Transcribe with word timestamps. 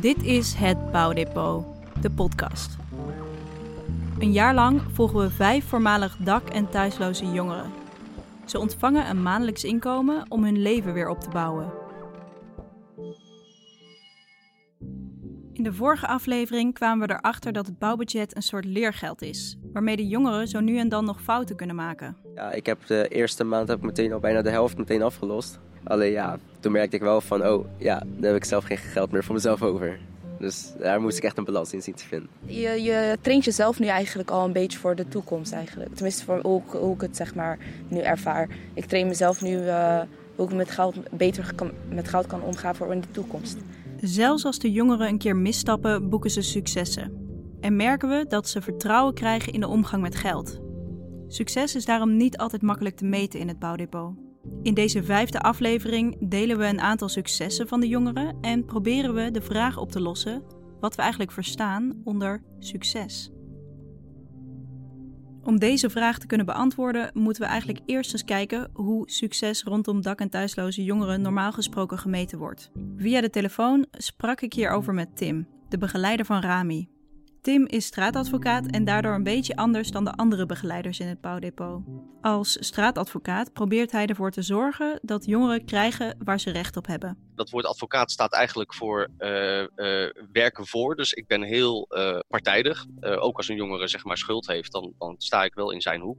Dit 0.00 0.22
is 0.22 0.54
het 0.54 0.90
Bouwdepot, 0.92 1.64
de 2.00 2.10
podcast. 2.10 2.76
Een 4.18 4.32
jaar 4.32 4.54
lang 4.54 4.82
volgen 4.92 5.20
we 5.20 5.30
vijf 5.30 5.64
voormalig 5.64 6.16
dak- 6.16 6.48
en 6.48 6.70
thuisloze 6.70 7.26
jongeren. 7.26 7.70
Ze 8.44 8.58
ontvangen 8.58 9.08
een 9.08 9.22
maandelijks 9.22 9.64
inkomen 9.64 10.24
om 10.28 10.44
hun 10.44 10.62
leven 10.62 10.92
weer 10.92 11.08
op 11.08 11.20
te 11.20 11.30
bouwen. 11.30 11.72
In 15.52 15.62
de 15.62 15.72
vorige 15.72 16.06
aflevering 16.06 16.74
kwamen 16.74 17.08
we 17.08 17.14
erachter 17.14 17.52
dat 17.52 17.66
het 17.66 17.78
bouwbudget 17.78 18.36
een 18.36 18.42
soort 18.42 18.64
leergeld 18.64 19.22
is, 19.22 19.58
waarmee 19.72 19.96
de 19.96 20.06
jongeren 20.06 20.48
zo 20.48 20.60
nu 20.60 20.78
en 20.78 20.88
dan 20.88 21.04
nog 21.04 21.22
fouten 21.22 21.56
kunnen 21.56 21.76
maken. 21.76 22.16
Ja, 22.34 22.52
ik 22.52 22.66
heb 22.66 22.86
de 22.86 23.08
eerste 23.08 23.44
maand 23.44 23.68
heb 23.68 23.78
ik 23.78 23.84
meteen 23.84 24.12
al 24.12 24.20
bijna 24.20 24.42
de 24.42 24.50
helft 24.50 24.76
meteen 24.76 25.02
afgelost. 25.02 25.60
Alleen 25.82 26.10
ja, 26.12 26.38
toen 26.60 26.72
merkte 26.72 26.96
ik 26.96 27.02
wel 27.02 27.20
van, 27.20 27.46
oh 27.46 27.66
ja, 27.78 27.98
dan 27.98 28.24
heb 28.24 28.34
ik 28.36 28.44
zelf 28.44 28.64
geen 28.64 28.76
geld 28.78 29.10
meer 29.10 29.24
voor 29.24 29.34
mezelf 29.34 29.62
over. 29.62 29.98
Dus 30.38 30.72
daar 30.78 31.00
moest 31.00 31.16
ik 31.16 31.24
echt 31.24 31.38
een 31.38 31.44
balans 31.44 31.72
in 31.72 31.82
zien 31.82 31.94
te 31.94 32.04
vinden. 32.04 32.28
Je, 32.46 32.82
je 32.82 33.18
traint 33.20 33.44
jezelf 33.44 33.78
nu 33.80 33.86
eigenlijk 33.86 34.30
al 34.30 34.44
een 34.44 34.52
beetje 34.52 34.78
voor 34.78 34.94
de 34.96 35.08
toekomst 35.08 35.52
eigenlijk. 35.52 35.94
Tenminste, 35.94 36.24
voor 36.24 36.38
hoe, 36.42 36.62
ik- 36.66 36.72
hoe 36.80 36.94
ik 36.94 37.00
het 37.00 37.16
zeg 37.16 37.34
maar 37.34 37.58
nu 37.88 37.98
ervaar. 37.98 38.48
Ik 38.74 38.84
train 38.84 39.06
mezelf 39.06 39.42
nu 39.42 39.66
eh, 39.66 40.00
hoe 40.36 40.46
ik 40.48 40.54
met 40.54 40.70
geld 40.70 40.96
beter 41.16 41.54
kan, 41.54 41.70
met 41.88 42.08
geld 42.08 42.26
kan 42.26 42.42
omgaan 42.42 42.74
voor 42.76 42.92
in 42.92 43.00
de 43.00 43.10
toekomst. 43.10 43.56
Zelfs 44.00 44.44
als 44.44 44.58
de 44.58 44.72
jongeren 44.72 45.08
een 45.08 45.18
keer 45.18 45.36
misstappen, 45.36 46.08
boeken 46.08 46.30
ze 46.30 46.42
successen. 46.42 47.12
En 47.60 47.76
merken 47.76 48.08
we 48.08 48.24
dat 48.28 48.48
ze 48.48 48.62
vertrouwen 48.62 49.14
krijgen 49.14 49.52
in 49.52 49.60
de 49.60 49.68
omgang 49.68 50.02
met 50.02 50.14
geld. 50.16 50.60
Succes 51.28 51.74
is 51.74 51.84
daarom 51.84 52.16
niet 52.16 52.36
altijd 52.38 52.62
makkelijk 52.62 52.96
te 52.96 53.04
meten 53.04 53.40
in 53.40 53.48
het 53.48 53.58
bouwdepot. 53.58 54.12
In 54.62 54.74
deze 54.74 55.02
vijfde 55.02 55.40
aflevering 55.40 56.28
delen 56.28 56.58
we 56.58 56.66
een 56.66 56.80
aantal 56.80 57.08
successen 57.08 57.68
van 57.68 57.80
de 57.80 57.88
jongeren 57.88 58.38
en 58.40 58.64
proberen 58.64 59.14
we 59.14 59.30
de 59.30 59.42
vraag 59.42 59.78
op 59.78 59.90
te 59.90 60.00
lossen 60.00 60.42
wat 60.80 60.94
we 60.94 61.02
eigenlijk 61.02 61.32
verstaan 61.32 62.00
onder 62.04 62.42
succes. 62.58 63.30
Om 65.42 65.58
deze 65.58 65.90
vraag 65.90 66.18
te 66.18 66.26
kunnen 66.26 66.46
beantwoorden, 66.46 67.10
moeten 67.14 67.42
we 67.42 67.48
eigenlijk 67.48 67.80
eerst 67.86 68.12
eens 68.12 68.24
kijken 68.24 68.70
hoe 68.72 69.10
succes 69.10 69.62
rondom 69.62 70.02
dak- 70.02 70.20
en 70.20 70.30
thuisloze 70.30 70.84
jongeren 70.84 71.20
normaal 71.20 71.52
gesproken 71.52 71.98
gemeten 71.98 72.38
wordt. 72.38 72.70
Via 72.96 73.20
de 73.20 73.30
telefoon 73.30 73.86
sprak 73.90 74.40
ik 74.40 74.52
hierover 74.52 74.94
met 74.94 75.16
Tim, 75.16 75.48
de 75.68 75.78
begeleider 75.78 76.26
van 76.26 76.40
Rami. 76.40 76.88
Tim 77.40 77.66
is 77.66 77.86
straatadvocaat 77.86 78.66
en 78.66 78.84
daardoor 78.84 79.14
een 79.14 79.22
beetje 79.22 79.56
anders 79.56 79.90
dan 79.90 80.04
de 80.04 80.12
andere 80.12 80.46
begeleiders 80.46 81.00
in 81.00 81.06
het 81.06 81.20
bouwdepot. 81.20 81.82
Als 82.20 82.56
straatadvocaat 82.60 83.52
probeert 83.52 83.92
hij 83.92 84.06
ervoor 84.06 84.30
te 84.30 84.42
zorgen 84.42 84.98
dat 85.02 85.24
jongeren 85.24 85.64
krijgen 85.64 86.16
waar 86.24 86.40
ze 86.40 86.50
recht 86.50 86.76
op 86.76 86.86
hebben. 86.86 87.18
dat 87.34 87.50
woord 87.50 87.66
advocaat 87.66 88.10
staat 88.10 88.32
eigenlijk 88.32 88.74
voor 88.74 89.08
eh, 89.18 89.60
eh, 89.60 90.10
werken 90.32 90.66
voor. 90.66 90.96
Dus 90.96 91.12
ik 91.12 91.26
ben 91.26 91.42
heel 91.42 91.86
eh, 91.88 92.18
partijdig. 92.28 92.86
Ook 93.00 93.36
als 93.36 93.48
een 93.48 93.56
jongere 93.56 93.88
zeg 93.88 94.04
maar 94.04 94.18
schuld 94.18 94.46
heeft, 94.46 94.72
dan, 94.72 94.94
dan 94.98 95.14
sta 95.18 95.44
ik 95.44 95.54
wel 95.54 95.70
in 95.70 95.80
zijn 95.80 96.00
hoek. 96.00 96.18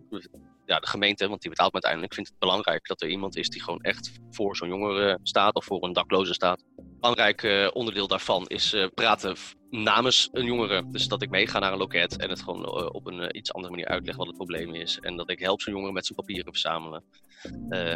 Ja, 0.66 0.80
de 0.80 0.88
gemeente, 0.88 1.28
want 1.28 1.42
die 1.42 1.50
betaalt 1.50 1.74
me 1.74 1.82
uiteindelijk, 1.82 2.14
vindt 2.14 2.30
het 2.30 2.40
belangrijk 2.40 2.88
dat 2.88 3.02
er 3.02 3.10
iemand 3.10 3.38
is 3.38 3.50
die 3.50 3.64
gewoon 3.64 3.82
echt 3.82 4.12
voor 4.32 4.56
zo'n 4.56 4.68
jongere 4.68 5.20
staat 5.24 5.56
of 5.56 5.66
voor 5.66 5.84
een 5.84 5.94
dakloze 5.94 6.34
staat. 6.34 6.64
Belangrijk 7.02 7.44
eh, 7.44 7.68
onderdeel 7.74 8.08
daarvan 8.08 8.46
is 8.48 8.74
eh, 8.74 8.88
praten 8.94 9.36
namens 9.70 10.30
een 10.32 10.46
jongere. 10.46 10.84
Dus 10.92 11.08
dat 11.08 11.22
ik 11.22 11.30
meega 11.30 11.60
naar 11.60 11.72
een 11.72 11.78
loket 11.78 12.18
en 12.18 12.30
het 12.30 12.42
gewoon 12.42 12.66
eh, 12.66 12.86
op 12.92 13.08
een 13.08 13.38
iets 13.38 13.54
andere 13.54 13.74
manier 13.74 13.88
uitleg 13.88 14.16
wat 14.16 14.28
het 14.28 14.36
probleem 14.36 14.74
is. 14.74 15.00
En 15.00 15.16
dat 15.16 15.30
ik 15.30 15.40
help 15.40 15.62
zo'n 15.62 15.74
jongere 15.74 15.92
met 15.92 16.06
zijn 16.06 16.18
papieren 16.18 16.52
verzamelen. 16.52 17.04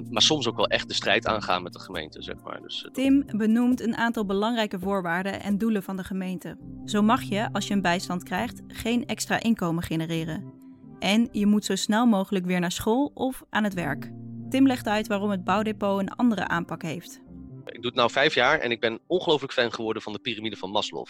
Maar 0.10 0.22
soms 0.22 0.48
ook 0.48 0.56
wel 0.56 0.68
echt 0.68 0.88
de 0.88 0.94
strijd 0.94 1.26
aangaan 1.28 1.64
met 1.64 1.74
de 1.74 1.80
gemeente, 1.80 2.22
zeg 2.22 2.36
maar. 2.44 2.62
Dus, 2.62 2.90
Tim 2.92 3.26
benoemt 3.38 3.82
een 3.82 3.96
aantal 3.96 4.26
belangrijke 4.26 4.80
voorwaarden 4.80 5.42
en 5.42 5.58
doelen 5.58 5.84
van 5.84 5.96
de 5.96 6.04
gemeente. 6.04 6.58
Zo 6.86 7.02
mag 7.02 7.22
je, 7.22 7.50
als 7.52 7.68
je 7.68 7.74
een 7.74 7.82
bijstand 7.82 8.24
krijgt, 8.24 8.62
geen 8.68 9.06
extra 9.06 9.42
inkomen 9.42 9.84
genereren. 9.84 10.54
En 11.00 11.30
je 11.32 11.46
moet 11.46 11.66
zo 11.66 11.76
snel 11.76 12.06
mogelijk 12.06 12.46
weer 12.46 12.60
naar 12.60 12.72
school 12.72 13.12
of 13.14 13.44
aan 13.50 13.64
het 13.64 13.74
werk. 13.74 14.12
Tim 14.50 14.68
legt 14.68 14.88
uit 14.88 15.08
waarom 15.08 15.30
het 15.30 15.44
bouwdepot 15.44 16.00
een 16.00 16.16
andere 16.16 16.48
aanpak 16.48 16.82
heeft. 16.82 17.24
Ik 17.66 17.82
doe 17.82 17.92
het 17.92 17.96
nu 17.96 18.10
vijf 18.10 18.34
jaar 18.34 18.60
en 18.60 18.72
ik 18.72 18.80
ben 18.80 19.00
ongelooflijk 19.08 19.54
fan 19.54 19.74
geworden 19.74 20.02
van 20.02 20.14
de 20.14 20.20
piramide 20.20 20.58
van 20.58 20.70
Maslow. 20.72 21.08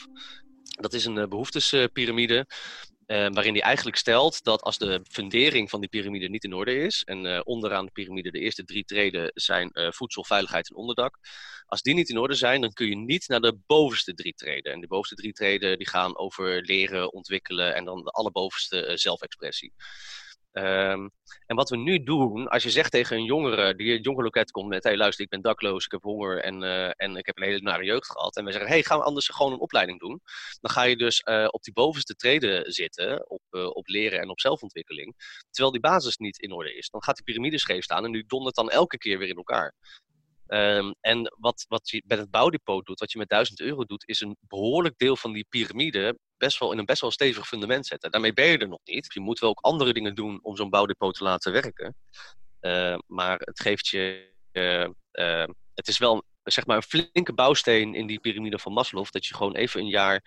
Dat 0.64 0.94
is 0.94 1.06
een 1.06 1.18
eh, 1.18 1.28
behoeftespiramide. 1.28 2.48
eh, 3.06 3.28
waarin 3.32 3.54
hij 3.54 3.62
eigenlijk 3.62 3.98
stelt 3.98 4.44
dat 4.44 4.62
als 4.62 4.78
de 4.78 5.02
fundering 5.10 5.70
van 5.70 5.80
die 5.80 5.90
piramide 5.90 6.30
niet 6.30 6.44
in 6.44 6.54
orde 6.54 6.76
is, 6.76 7.04
en 7.04 7.26
eh, 7.26 7.42
onderaan 7.44 7.86
de 7.86 7.92
piramide 7.92 8.32
de 8.32 8.40
eerste 8.40 8.64
drie 8.66 8.84
treden 8.86 9.32
zijn 9.34 9.72
eh, 9.72 9.92
voedsel, 9.92 10.24
veiligheid 10.26 10.70
en 10.70 10.76
onderdak. 10.76 11.18
Als 11.66 11.82
die 11.82 11.94
niet 11.94 12.10
in 12.10 12.18
orde 12.18 12.34
zijn, 12.34 12.62
dan 12.62 12.74
kun 12.74 12.90
je 12.90 12.96
niet 12.96 13.28
naar 13.28 13.42
de 13.42 13.58
bovenste 13.68 14.14
drie 14.14 14.34
treden. 14.34 14.74
En 14.74 14.82
de 14.82 14.88
bovenste 14.88 15.16
drie 15.16 15.34
treden 15.34 15.78
die 15.78 15.88
gaan 15.88 16.18
over 16.18 16.62
leren, 16.62 17.14
ontwikkelen 17.14 17.76
en 17.76 17.86
dan 17.86 18.04
de 18.04 18.12
allerbovenste 18.12 18.86
eh, 18.86 18.96
zelfexpressie. 18.96 19.74
Ehm, 20.56 21.08
en 21.46 21.56
wat 21.56 21.70
we 21.70 21.78
nu 21.78 22.04
doen, 22.04 22.48
als 22.48 22.64
je 22.64 22.70
zegt 22.70 22.92
tegen 22.92 23.18
een 23.18 23.24
jongere 23.24 23.76
die 23.76 23.92
het 23.92 24.04
jongerenloket 24.04 24.52
komt 24.52 24.68
met: 24.68 24.84
hey, 24.84 24.98
luister, 24.98 25.24
ik 25.24 25.30
ben 25.30 25.42
dakloos, 25.42 25.86
ik 25.86 25.92
heb 25.92 26.02
honger 26.02 26.42
en, 26.44 26.64
eh, 26.64 26.92
en 26.96 27.16
ik 27.16 27.26
heb 27.26 27.38
een 27.38 27.44
hele 27.44 27.62
nare 27.62 27.84
jeugd 27.84 28.12
gehad. 28.12 28.36
En 28.36 28.46
we 28.46 28.52
zeggen: 28.52 28.70
hey, 28.70 28.84
gaan 28.84 28.98
we 28.98 29.04
anders 29.04 29.28
gewoon 29.28 29.52
een 29.52 29.60
opleiding 29.60 30.00
doen? 30.00 30.22
Dan 30.62 30.72
ga 30.72 30.84
je 30.84 30.98
dus 30.98 31.20
eh, 31.20 31.48
op 31.50 31.64
die 31.64 31.74
bovenste 31.74 32.16
treden 32.16 32.72
zitten, 32.72 33.30
op, 33.30 33.42
eh, 33.50 33.66
op 33.66 33.88
leren 33.88 34.20
en 34.20 34.30
op 34.30 34.40
zelfontwikkeling. 34.40 35.16
Terwijl 35.50 35.72
die 35.72 35.82
basis 35.82 36.18
niet 36.18 36.40
in 36.40 36.52
orde 36.52 36.76
is. 36.76 36.90
Dan 36.90 37.04
gaat 37.04 37.16
die 37.16 37.24
piramide 37.24 37.60
scheef 37.60 37.84
staan 37.84 38.06
en 38.06 38.12
nu 38.12 38.24
dondert 38.28 38.56
dan 38.56 38.70
elke 38.70 38.98
keer 38.98 39.18
weer 39.18 39.30
in 39.30 39.36
elkaar. 39.36 39.74
Ehm, 40.48 40.92
en 41.02 41.36
wat, 41.40 41.66
wat 41.68 41.90
je 41.90 42.04
met 42.08 42.18
het 42.18 42.32
bouwdepot 42.32 42.86
doet, 42.86 43.00
wat 43.00 43.12
je 43.12 43.18
met 43.18 43.30
1000 43.30 43.60
euro 43.60 43.84
doet, 43.86 44.08
is 44.08 44.22
een 44.22 44.38
behoorlijk 44.40 44.98
deel 44.98 45.16
van 45.18 45.34
die 45.34 45.46
piramide 45.50 46.20
best 46.38 46.60
wel 46.60 46.72
in 46.72 46.78
een 46.78 46.86
best 46.86 47.02
wel 47.02 47.12
stevig 47.12 47.48
fundament 47.48 47.86
zetten. 47.86 48.12
Daarmee 48.12 48.34
ben 48.34 48.46
je 48.46 48.58
er 48.58 48.68
nog 48.68 48.80
niet. 48.84 49.14
Je 49.14 49.20
moet 49.20 49.40
wel 49.40 49.50
ook 49.50 49.60
andere 49.60 49.94
dingen 49.94 50.16
doen 50.16 50.40
om 50.44 50.56
zo'n 50.56 50.70
bouwdepot 50.70 51.14
te 51.14 51.24
laten 51.24 51.52
werken. 51.52 51.96
Eh, 52.60 52.98
maar 53.08 53.38
het 53.40 53.60
geeft 53.60 53.88
je. 53.88 54.34
eh, 54.52 54.84
eh, 55.12 55.50
het 55.74 55.88
is 55.88 55.98
wel 55.98 56.24
zeg 56.54 56.66
maar 56.66 56.76
een 56.76 56.84
flinke 56.84 57.34
bouwsteen 57.34 57.96
in 57.96 58.08
die 58.08 58.20
piramide 58.20 58.60
van 58.60 58.74
Maslow. 58.74 59.06
Dat 59.10 59.26
je 59.26 59.36
gewoon 59.36 59.56
even 59.56 59.80
een 59.80 59.88
jaar 59.88 60.24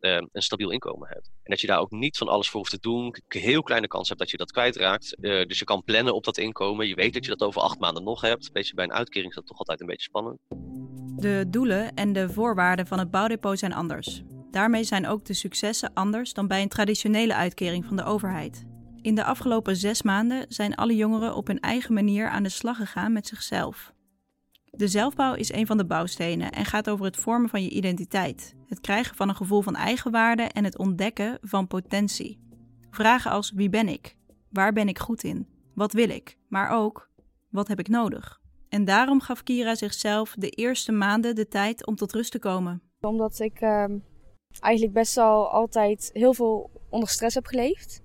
eh, 0.00 0.16
een 0.32 0.42
stabiel 0.42 0.70
inkomen 0.70 1.08
hebt. 1.08 1.26
En 1.26 1.50
dat 1.50 1.60
je 1.60 1.66
daar 1.66 1.78
ook 1.78 1.90
niet 1.90 2.18
van 2.18 2.28
alles 2.28 2.48
voor 2.48 2.60
hoeft 2.60 2.70
te 2.70 2.78
doen. 2.80 3.16
Een 3.28 3.40
heel 3.40 3.62
kleine 3.62 3.86
kans 3.86 4.08
hebt 4.08 4.20
dat 4.20 4.30
je 4.30 4.36
dat 4.36 4.52
kwijtraakt. 4.52 5.16
Eh, 5.20 5.46
dus 5.46 5.58
je 5.58 5.64
kan 5.64 5.84
plannen 5.84 6.14
op 6.14 6.24
dat 6.24 6.38
inkomen. 6.38 6.88
Je 6.88 6.94
weet 6.94 7.12
dat 7.14 7.24
je 7.24 7.30
dat 7.30 7.42
over 7.42 7.62
acht 7.62 7.78
maanden 7.78 8.04
nog 8.04 8.20
hebt. 8.20 8.50
Weet 8.52 8.68
je, 8.68 8.74
bij 8.74 8.84
een 8.84 8.92
uitkering 8.92 9.28
is 9.28 9.36
dat 9.36 9.46
toch 9.46 9.58
altijd 9.58 9.80
een 9.80 9.86
beetje 9.86 10.08
spannend. 10.08 10.38
De 11.16 11.44
doelen 11.48 11.94
en 11.94 12.12
de 12.12 12.28
voorwaarden 12.28 12.86
van 12.86 12.98
het 12.98 13.10
bouwdepot 13.10 13.58
zijn 13.58 13.72
anders. 13.72 14.22
Daarmee 14.50 14.84
zijn 14.84 15.06
ook 15.06 15.24
de 15.24 15.34
successen 15.34 15.92
anders 15.94 16.32
dan 16.32 16.46
bij 16.46 16.62
een 16.62 16.68
traditionele 16.68 17.34
uitkering 17.34 17.84
van 17.84 17.96
de 17.96 18.04
overheid. 18.04 18.64
In 19.02 19.14
de 19.14 19.24
afgelopen 19.24 19.76
zes 19.76 20.02
maanden 20.02 20.44
zijn 20.48 20.74
alle 20.74 20.96
jongeren 20.96 21.34
op 21.34 21.46
hun 21.46 21.60
eigen 21.60 21.94
manier 21.94 22.28
aan 22.28 22.42
de 22.42 22.48
slag 22.48 22.76
gegaan 22.76 23.12
met 23.12 23.26
zichzelf. 23.26 23.92
De 24.70 24.88
zelfbouw 24.88 25.34
is 25.34 25.52
een 25.52 25.66
van 25.66 25.76
de 25.76 25.86
bouwstenen 25.86 26.52
en 26.52 26.64
gaat 26.64 26.90
over 26.90 27.04
het 27.04 27.16
vormen 27.16 27.48
van 27.48 27.62
je 27.62 27.70
identiteit, 27.70 28.54
het 28.66 28.80
krijgen 28.80 29.16
van 29.16 29.28
een 29.28 29.36
gevoel 29.36 29.62
van 29.62 29.76
eigenwaarde 29.76 30.42
en 30.42 30.64
het 30.64 30.78
ontdekken 30.78 31.38
van 31.42 31.66
potentie. 31.66 32.40
Vragen 32.90 33.30
als 33.30 33.52
wie 33.54 33.70
ben 33.70 33.88
ik? 33.88 34.16
Waar 34.50 34.72
ben 34.72 34.88
ik 34.88 34.98
goed 34.98 35.22
in? 35.22 35.46
Wat 35.74 35.92
wil 35.92 36.08
ik? 36.08 36.36
Maar 36.48 36.70
ook 36.70 37.10
wat 37.50 37.68
heb 37.68 37.78
ik 37.78 37.88
nodig? 37.88 38.40
En 38.68 38.84
daarom 38.84 39.20
gaf 39.20 39.42
Kira 39.42 39.74
zichzelf 39.74 40.34
de 40.38 40.50
eerste 40.50 40.92
maanden 40.92 41.34
de 41.34 41.48
tijd 41.48 41.86
om 41.86 41.96
tot 41.96 42.12
rust 42.12 42.32
te 42.32 42.38
komen. 42.38 42.82
Omdat 43.00 43.38
ik 43.38 43.60
ehm, 43.60 43.98
eigenlijk 44.60 44.94
best 44.94 45.14
wel 45.14 45.50
altijd 45.50 46.10
heel 46.12 46.34
veel 46.34 46.70
onder 46.88 47.08
stress 47.08 47.34
heb 47.34 47.46
geleefd. 47.46 48.02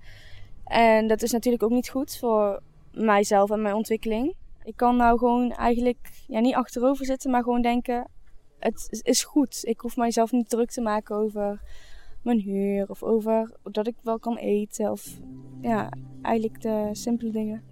En 0.66 1.08
dat 1.08 1.22
is 1.22 1.32
natuurlijk 1.32 1.64
ook 1.64 1.70
niet 1.72 1.90
goed 1.90 2.18
voor 2.18 2.62
mijzelf 2.92 3.50
en 3.50 3.62
mijn 3.62 3.76
ontwikkeling. 3.76 4.36
Ik 4.66 4.76
kan 4.76 4.96
nou 4.96 5.18
gewoon 5.18 5.52
eigenlijk 5.52 6.24
ja, 6.28 6.40
niet 6.40 6.56
achterover 6.56 7.06
zitten, 7.06 7.32
maar 7.32 7.44
gewoon 7.44 7.62
denken: 7.62 8.08
het 8.60 9.00
is 9.02 9.24
goed. 9.24 9.60
Ik 9.62 9.80
hoef 9.80 9.96
mijzelf 9.96 10.32
niet 10.32 10.50
druk 10.50 10.70
te 10.70 10.82
maken 10.82 11.16
over 11.16 11.62
mijn 12.24 12.40
huur 12.40 12.90
of 12.90 13.04
over 13.04 13.58
dat 13.64 13.88
ik 13.88 13.96
wel 14.04 14.20
kan 14.20 14.38
eten. 14.38 14.92
Of 14.92 15.20
ja, 15.62 15.90
eigenlijk 16.22 16.62
de 16.62 16.90
simpele 16.92 17.32
dingen. 17.32 17.64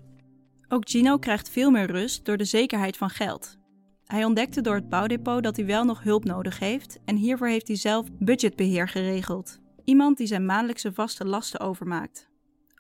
Ook 0.68 0.89
Gino 0.89 1.18
krijgt 1.18 1.50
veel 1.50 1.71
meer 1.71 1.91
rust 1.91 2.25
door 2.25 2.38
de 2.38 2.45
zekerheid 2.45 2.97
van 2.97 3.09
geld. 3.09 3.57
Hij 4.06 4.25
ontdekte 4.25 4.62
door 4.62 4.75
het 4.75 4.89
bouwdepot 4.89 5.44
dat 5.44 5.56
hij 5.56 5.65
wel 5.65 5.83
nog 5.83 6.03
hulp 6.03 6.23
nodig 6.23 6.59
heeft 6.59 7.00
en 7.06 7.15
hiervoor 7.15 7.47
heeft 7.47 7.68
hij 7.68 7.75
zelf 7.77 8.07
budgetbeheer 8.19 8.89
geregeld. 8.89 9.59
Iemand 9.83 10.18
die 10.18 10.27
zijn 10.27 10.45
maandelijkse 10.45 10.94
vaste 10.94 11.25
lasten 11.25 11.59
overmaakt. 11.59 12.29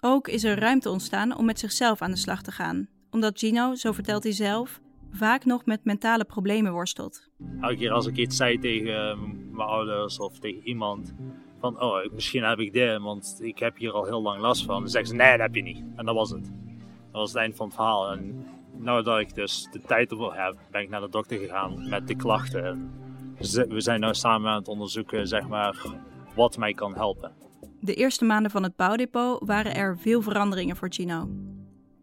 Ook 0.01 0.27
is 0.27 0.43
er 0.43 0.59
ruimte 0.59 0.89
ontstaan 0.89 1.37
om 1.37 1.45
met 1.45 1.59
zichzelf 1.59 2.01
aan 2.01 2.11
de 2.11 2.17
slag 2.17 2.41
te 2.41 2.51
gaan, 2.51 2.87
omdat 3.13 3.39
Gino, 3.39 3.75
zo 3.75 3.91
vertelt 3.91 4.23
hij 4.23 4.31
zelf, 4.31 4.81
vaak 5.11 5.45
nog 5.45 5.65
met 5.65 5.83
mentale 5.83 6.25
problemen 6.25 6.71
worstelt. 6.71 7.29
elke 7.61 7.75
keer 7.75 7.91
als 7.91 8.05
ik 8.05 8.17
iets 8.17 8.37
zei 8.37 8.59
tegen 8.59 9.09
eh, 9.09 9.17
mijn 9.51 9.67
ouders 9.67 10.19
of 10.19 10.39
tegen 10.39 10.67
iemand, 10.67 11.13
van 11.59 11.81
oh, 11.81 12.13
misschien 12.13 12.43
heb 12.43 12.59
ik 12.59 12.73
dit, 12.73 13.01
want 13.01 13.39
ik 13.41 13.59
heb 13.59 13.77
hier 13.77 13.91
al 13.91 14.05
heel 14.05 14.21
lang 14.21 14.41
last 14.41 14.65
van. 14.65 14.81
Dan 14.81 14.89
zeggen 14.89 15.09
ze 15.09 15.15
nee, 15.15 15.31
dat 15.31 15.39
heb 15.39 15.55
je 15.55 15.61
niet. 15.61 15.83
En 15.95 16.05
dat 16.05 16.15
was 16.15 16.29
het. 16.29 16.43
Dat 17.11 17.21
was 17.21 17.29
het 17.29 17.37
eind 17.37 17.55
van 17.55 17.65
het 17.65 17.75
verhaal. 17.75 18.11
En 18.11 18.45
nou 18.77 19.03
dat 19.03 19.19
ik 19.19 19.35
dus 19.35 19.67
de 19.71 19.81
tijd 19.81 20.11
ervoor 20.11 20.35
heb, 20.35 20.55
ben 20.71 20.81
ik 20.81 20.89
naar 20.89 21.01
de 21.01 21.09
dokter 21.09 21.37
gegaan 21.37 21.89
met 21.89 22.07
de 22.07 22.15
klachten. 22.15 22.65
En 22.65 22.91
we 23.69 23.81
zijn 23.81 23.99
nu 23.99 24.13
samen 24.13 24.49
aan 24.49 24.57
het 24.57 24.67
onderzoeken, 24.67 25.27
zeg 25.27 25.47
maar, 25.47 25.85
wat 26.35 26.57
mij 26.57 26.73
kan 26.73 26.95
helpen. 26.95 27.31
De 27.79 27.93
eerste 27.93 28.25
maanden 28.25 28.51
van 28.51 28.63
het 28.63 28.75
bouwdepot 28.75 29.47
waren 29.47 29.75
er 29.75 29.97
veel 29.97 30.21
veranderingen 30.21 30.75
voor 30.75 30.93
Gino. 30.93 31.29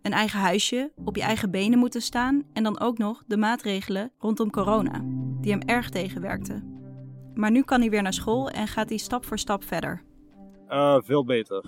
Een 0.02 0.12
eigen 0.12 0.40
huisje, 0.40 0.92
op 1.04 1.16
je 1.16 1.22
eigen 1.22 1.50
benen 1.50 1.78
moeten 1.78 2.02
staan 2.02 2.44
en 2.52 2.62
dan 2.62 2.80
ook 2.80 2.98
nog 2.98 3.22
de 3.26 3.36
maatregelen 3.36 4.12
rondom 4.18 4.50
corona, 4.50 5.04
die 5.40 5.52
hem 5.52 5.60
erg 5.60 5.90
tegenwerkten. 5.90 6.78
Maar 7.34 7.50
nu 7.50 7.62
kan 7.62 7.80
hij 7.80 7.90
weer 7.90 8.02
naar 8.02 8.12
school 8.12 8.50
en 8.50 8.66
gaat 8.66 8.88
hij 8.88 8.98
stap 8.98 9.24
voor 9.24 9.38
stap 9.38 9.64
verder. 9.64 10.02
Uh, 10.68 10.96
veel 11.00 11.24
beter. 11.24 11.64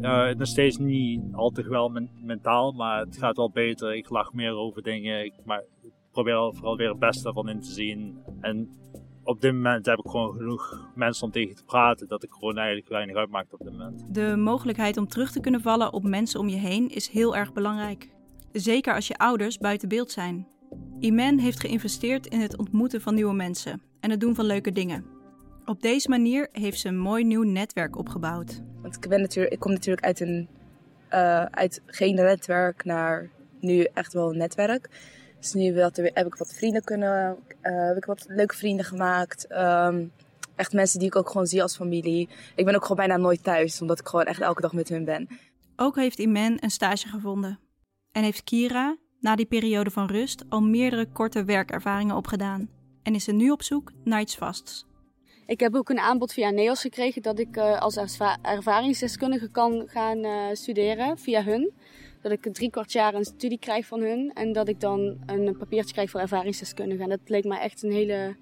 Uh, 0.00 0.34
nog 0.34 0.46
steeds 0.46 0.78
niet 0.78 1.22
al 1.32 1.50
te 1.50 1.68
wel 1.68 2.08
mentaal, 2.20 2.72
maar 2.72 3.00
het 3.00 3.16
gaat 3.18 3.36
wel 3.36 3.50
beter. 3.50 3.94
Ik 3.94 4.10
lach 4.10 4.32
meer 4.32 4.54
over 4.54 4.82
dingen. 4.82 5.24
Ik, 5.24 5.32
maar 5.44 5.64
ik 5.82 5.92
probeer 6.10 6.54
vooral 6.54 6.76
weer 6.76 6.88
het 6.88 6.98
beste 6.98 7.32
van 7.32 7.48
in 7.48 7.60
te 7.60 7.72
zien. 7.72 8.18
En 8.40 8.68
op 9.24 9.40
dit 9.40 9.52
moment 9.52 9.86
heb 9.86 9.98
ik 9.98 10.10
gewoon 10.10 10.36
genoeg 10.36 10.88
mensen 10.94 11.24
om 11.24 11.32
tegen 11.32 11.56
te 11.56 11.64
praten 11.64 12.08
dat 12.08 12.22
ik 12.22 12.32
gewoon 12.32 12.56
eigenlijk 12.56 12.88
weinig 12.88 13.16
uitmaakt 13.16 13.52
op 13.52 13.58
dit 13.58 13.72
moment. 13.72 14.14
De 14.14 14.36
mogelijkheid 14.36 14.96
om 14.96 15.08
terug 15.08 15.30
te 15.32 15.40
kunnen 15.40 15.60
vallen 15.60 15.92
op 15.92 16.02
mensen 16.02 16.40
om 16.40 16.48
je 16.48 16.56
heen 16.56 16.88
is 16.88 17.08
heel 17.08 17.36
erg 17.36 17.52
belangrijk. 17.52 18.08
Zeker 18.52 18.94
als 18.94 19.06
je 19.06 19.16
ouders 19.16 19.58
buiten 19.58 19.88
beeld 19.88 20.10
zijn. 20.10 20.46
Iman 21.00 21.38
heeft 21.38 21.60
geïnvesteerd 21.60 22.26
in 22.26 22.40
het 22.40 22.58
ontmoeten 22.58 23.00
van 23.00 23.14
nieuwe 23.14 23.34
mensen 23.34 23.82
en 24.00 24.10
het 24.10 24.20
doen 24.20 24.34
van 24.34 24.44
leuke 24.44 24.72
dingen. 24.72 25.04
Op 25.64 25.82
deze 25.82 26.08
manier 26.08 26.48
heeft 26.52 26.78
ze 26.78 26.88
een 26.88 26.98
mooi 26.98 27.24
nieuw 27.24 27.42
netwerk 27.42 27.96
opgebouwd. 27.96 28.62
Want 28.82 28.96
ik, 28.96 29.08
ben 29.08 29.20
natuurlijk, 29.20 29.54
ik 29.54 29.60
kom 29.60 29.72
natuurlijk 29.72 30.06
uit, 30.06 30.20
een, 30.20 30.48
uh, 31.10 31.44
uit 31.44 31.82
geen 31.86 32.14
netwerk 32.14 32.84
naar 32.84 33.30
nu 33.60 33.82
echt 33.82 34.12
wel 34.12 34.30
een 34.30 34.38
netwerk. 34.38 34.88
Dus 35.44 35.52
nu 35.52 35.78
heb 35.78 36.26
ik 36.26 36.34
wat 36.34 36.54
vrienden 36.54 36.84
kunnen, 36.84 37.36
uh, 37.62 37.86
heb 37.86 37.96
ik 37.96 38.04
wat 38.04 38.24
leuke 38.28 38.56
vrienden 38.56 38.84
gemaakt. 38.84 39.52
Um, 39.52 40.12
echt 40.56 40.72
mensen 40.72 40.98
die 40.98 41.08
ik 41.08 41.16
ook 41.16 41.30
gewoon 41.30 41.46
zie 41.46 41.62
als 41.62 41.76
familie. 41.76 42.28
Ik 42.54 42.64
ben 42.64 42.74
ook 42.74 42.82
gewoon 42.82 42.96
bijna 42.96 43.16
nooit 43.16 43.42
thuis, 43.42 43.80
omdat 43.80 43.98
ik 43.98 44.08
gewoon 44.08 44.24
echt 44.24 44.40
elke 44.40 44.60
dag 44.60 44.72
met 44.72 44.88
hun 44.88 45.04
ben. 45.04 45.28
Ook 45.76 45.96
heeft 45.96 46.18
Iman 46.18 46.56
een 46.60 46.70
stage 46.70 47.08
gevonden. 47.08 47.58
En 48.12 48.22
heeft 48.22 48.44
Kira, 48.44 48.96
na 49.20 49.36
die 49.36 49.46
periode 49.46 49.90
van 49.90 50.06
rust, 50.06 50.44
al 50.48 50.60
meerdere 50.60 51.06
korte 51.12 51.44
werkervaringen 51.44 52.16
opgedaan. 52.16 52.68
En 53.02 53.14
is 53.14 53.24
ze 53.24 53.32
nu 53.32 53.50
op 53.50 53.62
zoek 53.62 53.92
naar 54.04 54.20
iets 54.20 54.36
vasts. 54.36 54.86
Ik 55.46 55.60
heb 55.60 55.74
ook 55.74 55.88
een 55.88 55.98
aanbod 55.98 56.32
via 56.32 56.50
NEOS 56.50 56.80
gekregen 56.80 57.22
dat 57.22 57.38
ik 57.38 57.56
uh, 57.56 57.80
als 57.80 57.96
ervaringsdeskundige 58.42 59.50
kan 59.50 59.84
gaan 59.86 60.24
uh, 60.24 60.46
studeren 60.52 61.18
via 61.18 61.42
hun. 61.42 61.72
Dat 62.24 62.32
ik 62.32 62.52
drie 62.52 62.70
kwart 62.70 62.92
jaar 62.92 63.14
een 63.14 63.24
studie 63.24 63.58
krijg 63.58 63.86
van 63.86 64.00
hun 64.00 64.32
en 64.34 64.52
dat 64.52 64.68
ik 64.68 64.80
dan 64.80 65.18
een 65.26 65.56
papiertje 65.56 65.92
krijg 65.92 66.10
voor 66.10 66.20
ervaringsdeskundige. 66.20 67.02
En 67.02 67.08
dat 67.08 67.20
leek 67.24 67.44
mij 67.44 67.60
echt 67.60 67.82
een 67.82 67.92
hele 67.92 68.36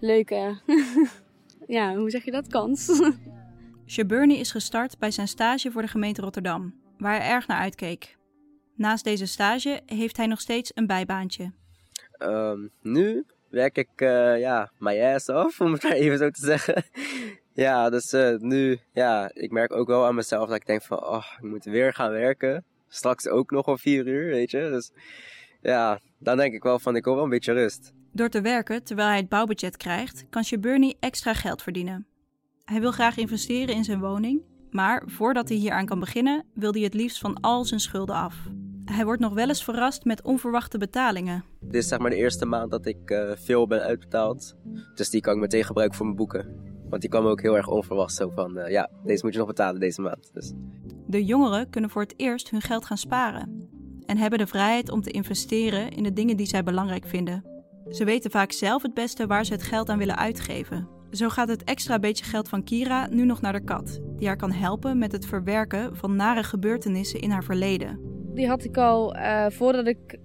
leuke, 0.00 0.58
ja, 1.76 1.96
hoe 1.96 2.10
zeg 2.10 2.24
je 2.24 2.30
dat, 2.30 2.46
kans. 2.46 2.88
Shaburny 3.86 4.34
is 4.34 4.50
gestart 4.50 4.98
bij 4.98 5.10
zijn 5.10 5.28
stage 5.28 5.70
voor 5.70 5.82
de 5.82 5.88
gemeente 5.88 6.20
Rotterdam, 6.20 6.74
waar 6.98 7.20
hij 7.20 7.30
erg 7.30 7.46
naar 7.46 7.58
uitkeek. 7.58 8.16
Naast 8.74 9.04
deze 9.04 9.26
stage 9.26 9.80
heeft 9.86 10.16
hij 10.16 10.26
nog 10.26 10.40
steeds 10.40 10.70
een 10.74 10.86
bijbaantje. 10.86 11.52
Um, 12.18 12.70
nu 12.82 13.24
werk 13.50 13.76
ik 13.76 14.00
uh, 14.00 14.38
ja, 14.38 14.70
mijn 14.78 15.14
ass 15.14 15.28
af, 15.28 15.60
om 15.60 15.72
het 15.72 15.82
maar 15.84 15.92
even 15.92 16.18
zo 16.18 16.30
te 16.30 16.44
zeggen. 16.44 16.84
ja, 17.52 17.90
dus 17.90 18.12
uh, 18.12 18.36
nu, 18.38 18.78
ja, 18.92 19.30
ik 19.34 19.50
merk 19.50 19.72
ook 19.72 19.86
wel 19.86 20.06
aan 20.06 20.14
mezelf 20.14 20.48
dat 20.48 20.56
ik 20.56 20.66
denk 20.66 20.82
van, 20.82 21.04
oh, 21.04 21.24
ik 21.36 21.44
moet 21.44 21.64
weer 21.64 21.94
gaan 21.94 22.10
werken. 22.10 22.64
Straks 22.88 23.28
ook 23.28 23.50
nog 23.50 23.66
om 23.66 23.78
vier 23.78 24.06
uur, 24.06 24.26
weet 24.26 24.50
je. 24.50 24.68
Dus 24.70 24.90
ja, 25.60 26.00
dan 26.18 26.36
denk 26.36 26.54
ik 26.54 26.62
wel 26.62 26.78
van, 26.78 26.96
ik 26.96 27.04
wil 27.04 27.14
wel 27.14 27.24
een 27.24 27.30
beetje 27.30 27.52
rust. 27.52 27.92
Door 28.12 28.28
te 28.28 28.40
werken 28.40 28.84
terwijl 28.84 29.08
hij 29.08 29.16
het 29.16 29.28
bouwbudget 29.28 29.76
krijgt, 29.76 30.24
kan 30.30 30.44
Shaburny 30.44 30.94
extra 31.00 31.34
geld 31.34 31.62
verdienen. 31.62 32.06
Hij 32.64 32.80
wil 32.80 32.90
graag 32.90 33.16
investeren 33.16 33.74
in 33.74 33.84
zijn 33.84 34.00
woning, 34.00 34.42
maar 34.70 35.02
voordat 35.06 35.48
hij 35.48 35.58
hieraan 35.58 35.86
kan 35.86 36.00
beginnen, 36.00 36.44
wil 36.54 36.72
hij 36.72 36.82
het 36.82 36.94
liefst 36.94 37.18
van 37.18 37.40
al 37.40 37.64
zijn 37.64 37.80
schulden 37.80 38.14
af. 38.14 38.36
Hij 38.84 39.04
wordt 39.04 39.20
nog 39.20 39.32
wel 39.32 39.48
eens 39.48 39.64
verrast 39.64 40.04
met 40.04 40.22
onverwachte 40.22 40.78
betalingen. 40.78 41.44
Dit 41.60 41.74
is 41.74 41.88
zeg 41.88 41.98
maar 41.98 42.10
de 42.10 42.16
eerste 42.16 42.46
maand 42.46 42.70
dat 42.70 42.86
ik 42.86 43.10
uh, 43.10 43.30
veel 43.34 43.66
ben 43.66 43.82
uitbetaald. 43.82 44.56
Dus 44.94 45.10
die 45.10 45.20
kan 45.20 45.34
ik 45.34 45.40
meteen 45.40 45.64
gebruiken 45.64 45.96
voor 45.96 46.06
mijn 46.06 46.18
boeken. 46.18 46.46
Want 46.88 47.00
die 47.00 47.10
kwam 47.10 47.26
ook 47.26 47.42
heel 47.42 47.56
erg 47.56 47.68
onverwacht. 47.68 48.14
Zo 48.14 48.30
van, 48.30 48.58
uh, 48.58 48.70
ja, 48.70 48.90
deze 49.04 49.24
moet 49.24 49.32
je 49.32 49.38
nog 49.38 49.48
betalen 49.48 49.80
deze 49.80 50.00
maand. 50.00 50.30
Dus. 50.32 50.52
De 51.10 51.24
jongeren 51.24 51.70
kunnen 51.70 51.90
voor 51.90 52.02
het 52.02 52.14
eerst 52.16 52.50
hun 52.50 52.60
geld 52.60 52.84
gaan 52.84 52.96
sparen. 52.96 53.68
En 54.06 54.16
hebben 54.16 54.38
de 54.38 54.46
vrijheid 54.46 54.90
om 54.90 55.00
te 55.00 55.10
investeren 55.10 55.90
in 55.90 56.02
de 56.02 56.12
dingen 56.12 56.36
die 56.36 56.46
zij 56.46 56.62
belangrijk 56.62 57.06
vinden. 57.06 57.44
Ze 57.90 58.04
weten 58.04 58.30
vaak 58.30 58.52
zelf 58.52 58.82
het 58.82 58.94
beste 58.94 59.26
waar 59.26 59.44
ze 59.44 59.52
het 59.52 59.62
geld 59.62 59.88
aan 59.88 59.98
willen 59.98 60.16
uitgeven. 60.16 60.88
Zo 61.10 61.28
gaat 61.28 61.48
het 61.48 61.64
extra 61.64 61.98
beetje 61.98 62.24
geld 62.24 62.48
van 62.48 62.64
Kira 62.64 63.08
nu 63.10 63.24
nog 63.24 63.40
naar 63.40 63.52
de 63.52 63.64
kat, 63.64 64.00
die 64.16 64.26
haar 64.26 64.36
kan 64.36 64.52
helpen 64.52 64.98
met 64.98 65.12
het 65.12 65.26
verwerken 65.26 65.96
van 65.96 66.16
nare 66.16 66.42
gebeurtenissen 66.42 67.20
in 67.20 67.30
haar 67.30 67.44
verleden. 67.44 68.00
Die 68.34 68.48
had 68.48 68.64
ik 68.64 68.76
al 68.76 69.16
uh, 69.16 69.46
voordat 69.48 69.86
ik 69.86 70.18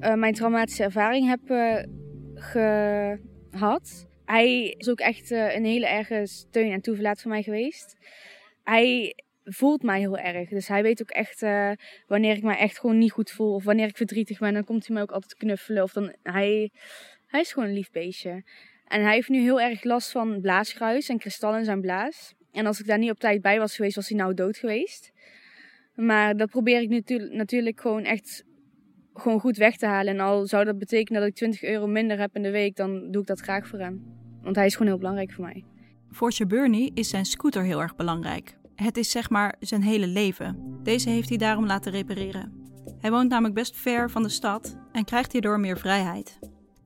uh, 0.00 0.14
mijn 0.14 0.34
traumatische 0.34 0.82
ervaring 0.82 1.26
heb 1.26 1.50
uh, 1.50 3.12
gehad. 3.50 4.06
Hij 4.24 4.74
is 4.78 4.90
ook 4.90 5.00
echt 5.00 5.30
een 5.30 5.64
hele 5.64 5.86
erge 5.86 6.22
steun 6.26 6.72
en 6.72 6.80
toeverlaat 6.80 7.20
voor 7.20 7.30
mij 7.30 7.42
geweest. 7.42 7.96
Hij 8.62 9.14
voelt 9.44 9.82
mij 9.82 9.98
heel 9.98 10.18
erg. 10.18 10.48
Dus 10.48 10.68
hij 10.68 10.82
weet 10.82 11.02
ook 11.02 11.10
echt 11.10 11.40
wanneer 12.06 12.36
ik 12.36 12.42
mij 12.42 12.58
echt 12.58 12.78
gewoon 12.78 12.98
niet 12.98 13.12
goed 13.12 13.30
voel. 13.30 13.54
Of 13.54 13.64
wanneer 13.64 13.88
ik 13.88 13.96
verdrietig 13.96 14.38
ben, 14.38 14.54
dan 14.54 14.64
komt 14.64 14.86
hij 14.86 14.94
mij 14.94 15.02
ook 15.02 15.12
altijd 15.12 15.34
knuffelen. 15.34 15.82
Of 15.82 15.92
dan, 15.92 16.14
hij, 16.22 16.70
hij 17.26 17.40
is 17.40 17.52
gewoon 17.52 17.68
een 17.68 17.74
lief 17.74 17.90
beestje. 17.90 18.44
En 18.84 19.02
hij 19.02 19.14
heeft 19.14 19.28
nu 19.28 19.40
heel 19.40 19.60
erg 19.60 19.84
last 19.84 20.10
van 20.10 20.40
blaasgruis 20.40 21.08
en 21.08 21.18
kristallen 21.18 21.58
in 21.58 21.64
zijn 21.64 21.80
blaas. 21.80 22.34
En 22.52 22.66
als 22.66 22.80
ik 22.80 22.86
daar 22.86 22.98
niet 22.98 23.10
op 23.10 23.18
tijd 23.18 23.42
bij 23.42 23.58
was 23.58 23.76
geweest, 23.76 23.96
was 23.96 24.08
hij 24.08 24.18
nou 24.18 24.34
dood 24.34 24.56
geweest. 24.56 25.12
Maar 25.94 26.36
dat 26.36 26.50
probeer 26.50 26.80
ik 26.80 26.88
natuurlijk, 26.88 27.32
natuurlijk 27.32 27.80
gewoon 27.80 28.04
echt 28.04 28.44
gewoon 29.14 29.40
goed 29.40 29.56
weg 29.56 29.76
te 29.76 29.86
halen. 29.86 30.14
En 30.14 30.20
al 30.20 30.46
zou 30.46 30.64
dat 30.64 30.78
betekenen 30.78 31.20
dat 31.20 31.30
ik 31.30 31.36
20 31.36 31.62
euro 31.62 31.86
minder 31.86 32.18
heb 32.18 32.36
in 32.36 32.42
de 32.42 32.50
week, 32.50 32.76
dan 32.76 33.10
doe 33.10 33.20
ik 33.20 33.26
dat 33.26 33.40
graag 33.40 33.66
voor 33.66 33.78
hem. 33.78 34.02
Want 34.42 34.56
hij 34.56 34.66
is 34.66 34.72
gewoon 34.72 34.88
heel 34.88 34.98
belangrijk 34.98 35.32
voor 35.32 35.44
mij. 35.44 35.64
Voor 36.10 36.32
Shaburny 36.32 36.90
is 36.94 37.08
zijn 37.08 37.24
scooter 37.24 37.62
heel 37.62 37.80
erg 37.80 37.96
belangrijk. 37.96 38.56
Het 38.74 38.96
is 38.96 39.10
zeg 39.10 39.30
maar 39.30 39.54
zijn 39.60 39.82
hele 39.82 40.06
leven. 40.06 40.78
Deze 40.82 41.10
heeft 41.10 41.28
hij 41.28 41.38
daarom 41.38 41.66
laten 41.66 41.92
repareren. 41.92 42.52
Hij 42.98 43.10
woont 43.10 43.28
namelijk 43.28 43.54
best 43.54 43.76
ver 43.76 44.10
van 44.10 44.22
de 44.22 44.28
stad 44.28 44.76
en 44.92 45.04
krijgt 45.04 45.32
hierdoor 45.32 45.60
meer 45.60 45.78
vrijheid. 45.78 46.38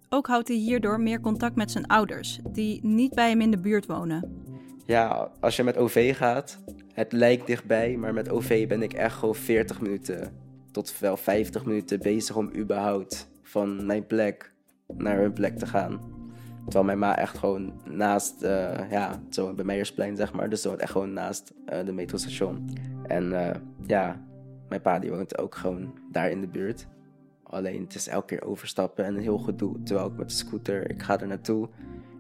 Ook 0.09 0.27
houdt 0.27 0.49
hij 0.49 0.57
hierdoor 0.57 1.01
meer 1.01 1.21
contact 1.21 1.57
met 1.57 1.71
zijn 1.71 1.87
ouders, 1.87 2.39
die 2.51 2.81
niet 2.87 3.15
bij 3.15 3.29
hem 3.29 3.41
in 3.41 3.51
de 3.51 3.61
buurt 3.61 3.87
wonen. 3.87 4.43
Ja, 4.87 5.31
als 5.41 5.57
je 5.57 5.63
met 5.63 5.77
OV 5.77 6.17
gaat, 6.17 6.59
het 6.93 7.13
lijkt 7.13 7.47
dichtbij, 7.47 7.97
maar 7.97 8.15
met 8.15 8.31
OV 8.31 8.69
ben 8.69 8.83
ik 8.83 8.93
echt 8.93 9.17
gewoon 9.17 9.35
40 9.35 9.81
minuten 9.81 10.33
tot 10.73 10.99
wel 10.99 11.17
50 11.17 11.65
minuten 11.65 11.99
bezig 11.99 12.37
om 12.37 12.51
überhaupt 12.57 13.29
van 13.43 13.87
mijn 13.87 14.07
plek 14.07 14.53
naar 14.97 15.19
hun 15.19 15.33
plek 15.33 15.59
te 15.59 15.67
gaan. 15.67 16.18
Terwijl 16.69 16.85
mijn 16.85 16.99
ma 16.99 17.19
echt 17.19 17.39
gewoon 17.39 17.73
naast, 17.85 18.43
uh, 18.43 18.91
ja, 18.91 19.21
zo 19.31 19.55
bij 19.55 19.65
Meijersplein 19.65 20.17
zeg 20.17 20.33
maar, 20.33 20.51
dus 20.51 20.63
zo 20.63 20.75
echt 20.75 20.91
gewoon 20.91 21.13
naast 21.13 21.53
uh, 21.73 21.85
de 21.85 21.93
metrostation. 21.93 22.71
En 23.07 23.25
uh, 23.25 23.51
ja, 23.87 24.21
mijn 24.69 24.81
pa 24.81 24.99
die 24.99 25.11
woont 25.11 25.39
ook 25.39 25.55
gewoon 25.55 25.95
daar 26.13 26.31
in 26.31 26.41
de 26.41 26.47
buurt. 26.47 26.87
Alleen 27.43 27.83
het 27.83 27.95
is 27.95 28.09
elke 28.09 28.27
keer 28.27 28.45
overstappen 28.45 29.05
en 29.05 29.15
een 29.15 29.23
heel 29.23 29.39
gedoe. 29.39 29.83
Terwijl 29.83 30.09
ik 30.09 30.17
met 30.17 30.29
de 30.29 30.35
scooter, 30.35 30.91
ik 30.91 31.03
ga 31.03 31.21
er 31.21 31.27
naartoe. 31.27 31.69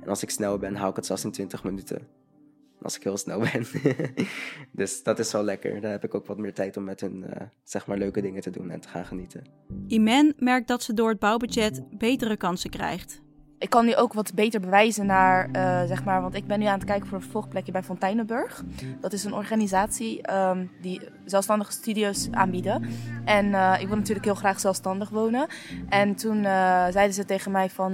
En 0.02 0.09
als 0.09 0.23
ik 0.23 0.31
snel 0.31 0.59
ben, 0.59 0.76
hou 0.76 0.90
ik 0.90 0.97
het 0.97 1.07
zelfs 1.07 1.25
in 1.25 1.31
20 1.31 1.64
minuten 1.64 2.07
als 2.83 2.97
ik 2.97 3.02
heel 3.02 3.17
snel 3.17 3.38
ben. 3.38 3.67
dus 4.73 5.02
dat 5.02 5.19
is 5.19 5.33
wel 5.33 5.43
lekker. 5.43 5.81
Dan 5.81 5.90
heb 5.90 6.05
ik 6.05 6.14
ook 6.14 6.26
wat 6.26 6.38
meer 6.38 6.55
tijd 6.55 6.76
om 6.76 6.85
met 6.85 7.00
hun 7.00 7.25
zeg 7.64 7.87
maar 7.87 7.99
leuke 7.99 8.21
dingen 8.21 8.43
te 8.43 8.50
doen 8.50 8.71
en 8.71 8.81
te 8.81 8.88
gaan 8.88 9.05
genieten. 9.05 9.45
Iman 9.87 10.33
merkt 10.37 10.69
dat 10.69 10.83
ze 10.83 10.95
door 10.95 11.09
het 11.09 11.19
bouwbudget 11.19 11.85
betere 11.99 12.37
kansen 12.37 12.71
krijgt 12.71 13.26
ik 13.58 13.70
kan 13.70 13.84
nu 13.84 13.96
ook 13.96 14.12
wat 14.12 14.34
beter 14.34 14.60
bewijzen 14.60 15.06
naar, 15.06 15.48
uh, 15.52 15.82
zeg 15.84 16.04
maar, 16.04 16.22
want 16.22 16.34
ik 16.34 16.46
ben 16.46 16.58
nu 16.58 16.64
aan 16.64 16.78
het 16.78 16.84
kijken 16.84 17.06
voor 17.06 17.16
een 17.16 17.22
vervolgplekje 17.22 17.72
bij 17.72 17.82
Fonteinenburg. 17.82 18.64
Dat 19.00 19.12
is 19.12 19.24
een 19.24 19.34
organisatie 19.34 20.32
um, 20.32 20.70
die 20.80 21.00
zelfstandige 21.24 21.72
studio's 21.72 22.28
aanbieden. 22.30 22.84
En 23.24 23.46
uh, 23.46 23.76
ik 23.80 23.86
wil 23.86 23.96
natuurlijk 23.96 24.24
heel 24.24 24.34
graag 24.34 24.60
zelfstandig 24.60 25.08
wonen. 25.08 25.46
En 25.88 26.14
toen 26.14 26.36
uh, 26.36 26.86
zeiden 26.88 27.12
ze 27.12 27.24
tegen 27.24 27.52
mij 27.52 27.70
van, 27.70 27.92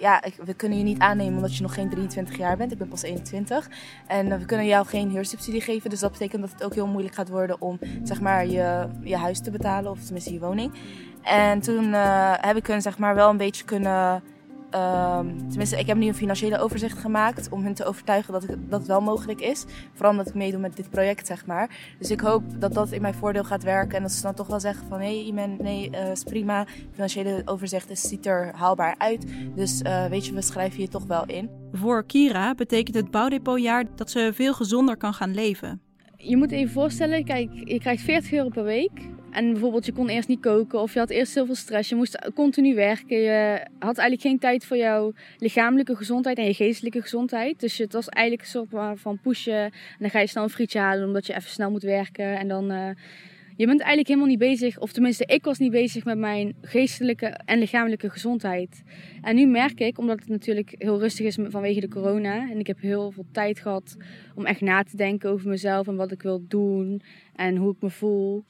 ja, 0.00 0.22
we 0.44 0.54
kunnen 0.54 0.78
je 0.78 0.84
niet 0.84 0.98
aannemen 0.98 1.34
omdat 1.34 1.56
je 1.56 1.62
nog 1.62 1.74
geen 1.74 1.90
23 1.90 2.36
jaar 2.36 2.56
bent. 2.56 2.72
Ik 2.72 2.78
ben 2.78 2.88
pas 2.88 3.02
21. 3.02 3.68
En 4.06 4.38
we 4.38 4.44
kunnen 4.44 4.66
jou 4.66 4.86
geen 4.86 5.10
huursubsidie 5.10 5.60
geven. 5.60 5.90
Dus 5.90 6.00
dat 6.00 6.12
betekent 6.12 6.42
dat 6.42 6.52
het 6.52 6.64
ook 6.64 6.74
heel 6.74 6.86
moeilijk 6.86 7.14
gaat 7.14 7.28
worden 7.28 7.60
om, 7.60 7.78
zeg 8.02 8.20
maar, 8.20 8.46
je, 8.46 8.88
je 9.02 9.16
huis 9.16 9.40
te 9.40 9.50
betalen. 9.50 9.90
Of 9.90 10.04
tenminste 10.04 10.32
je 10.32 10.40
woning. 10.40 10.72
En 11.22 11.60
toen 11.60 11.92
heb 12.40 12.56
ik 12.56 12.66
hun, 12.66 12.82
zeg 12.82 12.98
maar, 12.98 13.14
wel 13.14 13.30
een 13.30 13.36
beetje 13.36 13.64
kunnen 13.64 14.22
ehm, 14.74 15.26
tenminste, 15.48 15.78
ik 15.78 15.86
heb 15.86 15.96
nu 15.96 16.06
een 16.06 16.14
financiële 16.14 16.58
overzicht 16.58 16.98
gemaakt 16.98 17.48
om 17.48 17.62
hun 17.62 17.74
te 17.74 17.84
overtuigen 17.84 18.32
dat, 18.32 18.42
ik, 18.42 18.50
dat 18.68 18.78
het 18.78 18.88
wel 18.88 19.00
mogelijk 19.00 19.40
is. 19.40 19.64
Vooral 19.92 20.10
omdat 20.10 20.28
ik 20.28 20.34
meedoe 20.34 20.60
met 20.60 20.76
dit 20.76 20.90
project, 20.90 21.26
zeg 21.26 21.46
maar. 21.46 21.94
Dus 21.98 22.10
ik 22.10 22.20
hoop 22.20 22.42
dat 22.60 22.74
dat 22.74 22.92
in 22.92 23.02
mijn 23.02 23.14
voordeel 23.14 23.44
gaat 23.44 23.62
werken 23.62 23.96
en 23.96 24.02
dat 24.02 24.12
ze 24.12 24.22
dan 24.22 24.34
toch 24.34 24.46
wel 24.46 24.60
zeggen 24.60 24.86
van... 24.88 25.00
hé, 25.00 25.04
hey, 25.04 25.24
Iman, 25.24 25.56
nee, 25.60 25.90
uh, 25.90 26.10
is 26.10 26.22
prima. 26.22 26.66
Financiële 26.92 27.42
overzicht 27.44 27.90
is, 27.90 28.00
ziet 28.00 28.26
er 28.26 28.52
haalbaar 28.54 28.94
uit. 28.98 29.26
Dus 29.54 29.82
uh, 29.82 30.06
weet 30.06 30.26
je, 30.26 30.32
we 30.32 30.42
schrijven 30.42 30.80
je 30.80 30.88
toch 30.88 31.06
wel 31.06 31.26
in. 31.26 31.50
Voor 31.72 32.04
Kira 32.04 32.54
betekent 32.54 32.96
het 32.96 33.10
bouwdepotjaar 33.10 33.84
dat 33.94 34.10
ze 34.10 34.30
veel 34.34 34.54
gezonder 34.54 34.96
kan 34.96 35.14
gaan 35.14 35.34
leven. 35.34 35.80
Je 36.16 36.36
moet 36.36 36.50
even 36.50 36.72
voorstellen, 36.72 37.24
kijk, 37.24 37.50
je 37.64 37.78
krijgt 37.78 38.02
40 38.02 38.32
euro 38.32 38.48
per 38.48 38.64
week. 38.64 39.13
En 39.34 39.50
bijvoorbeeld, 39.50 39.86
je 39.86 39.92
kon 39.92 40.08
eerst 40.08 40.28
niet 40.28 40.40
koken 40.40 40.80
of 40.80 40.92
je 40.92 40.98
had 40.98 41.10
eerst 41.10 41.34
heel 41.34 41.46
veel 41.46 41.54
stress. 41.54 41.88
Je 41.88 41.94
moest 41.94 42.30
continu 42.34 42.74
werken. 42.74 43.18
Je 43.18 43.60
had 43.78 43.98
eigenlijk 43.98 44.20
geen 44.20 44.38
tijd 44.38 44.64
voor 44.64 44.76
jouw 44.76 45.12
lichamelijke 45.38 45.96
gezondheid 45.96 46.38
en 46.38 46.44
je 46.44 46.54
geestelijke 46.54 47.00
gezondheid. 47.00 47.60
Dus 47.60 47.78
het 47.78 47.92
was 47.92 48.08
eigenlijk 48.08 48.46
een 48.46 48.66
soort 48.70 49.00
van 49.00 49.18
pushen. 49.18 49.62
En 49.62 49.72
dan 49.98 50.10
ga 50.10 50.20
je 50.20 50.26
snel 50.26 50.42
een 50.42 50.50
frietje 50.50 50.78
halen 50.78 51.06
omdat 51.06 51.26
je 51.26 51.34
even 51.34 51.50
snel 51.50 51.70
moet 51.70 51.82
werken. 51.82 52.38
En 52.38 52.48
dan... 52.48 52.72
Uh, 52.72 52.88
je 53.56 53.66
bent 53.66 53.78
eigenlijk 53.78 54.08
helemaal 54.08 54.28
niet 54.28 54.38
bezig, 54.38 54.78
of 54.78 54.92
tenminste, 54.92 55.24
ik 55.26 55.44
was 55.44 55.58
niet 55.58 55.70
bezig 55.70 56.04
met 56.04 56.18
mijn 56.18 56.54
geestelijke 56.62 57.26
en 57.26 57.58
lichamelijke 57.58 58.10
gezondheid. 58.10 58.82
En 59.22 59.34
nu 59.34 59.46
merk 59.46 59.80
ik, 59.80 59.98
omdat 59.98 60.18
het 60.18 60.28
natuurlijk 60.28 60.74
heel 60.78 60.98
rustig 60.98 61.26
is 61.26 61.38
vanwege 61.48 61.80
de 61.80 61.88
corona, 61.88 62.50
en 62.50 62.58
ik 62.58 62.66
heb 62.66 62.80
heel 62.80 63.10
veel 63.10 63.26
tijd 63.32 63.58
gehad 63.58 63.96
om 64.34 64.46
echt 64.46 64.60
na 64.60 64.82
te 64.82 64.96
denken 64.96 65.30
over 65.30 65.48
mezelf 65.48 65.86
en 65.86 65.96
wat 65.96 66.12
ik 66.12 66.22
wil 66.22 66.44
doen 66.48 67.02
en 67.34 67.56
hoe 67.56 67.72
ik 67.72 67.80
me 67.80 67.90
voel. 67.90 68.44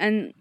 En 0.00 0.32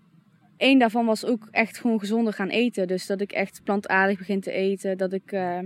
één 0.57 0.79
daarvan 0.79 1.05
was 1.05 1.25
ook 1.25 1.47
echt 1.51 1.77
gewoon 1.79 1.99
gezonder 1.99 2.33
gaan 2.33 2.49
eten. 2.49 2.87
Dus 2.87 3.05
dat 3.05 3.21
ik 3.21 3.31
echt 3.31 3.61
plantaardig 3.63 4.17
begin 4.17 4.41
te 4.41 4.51
eten. 4.51 4.97
Dat 4.97 5.13
ik 5.13 5.31
uh, 5.31 5.59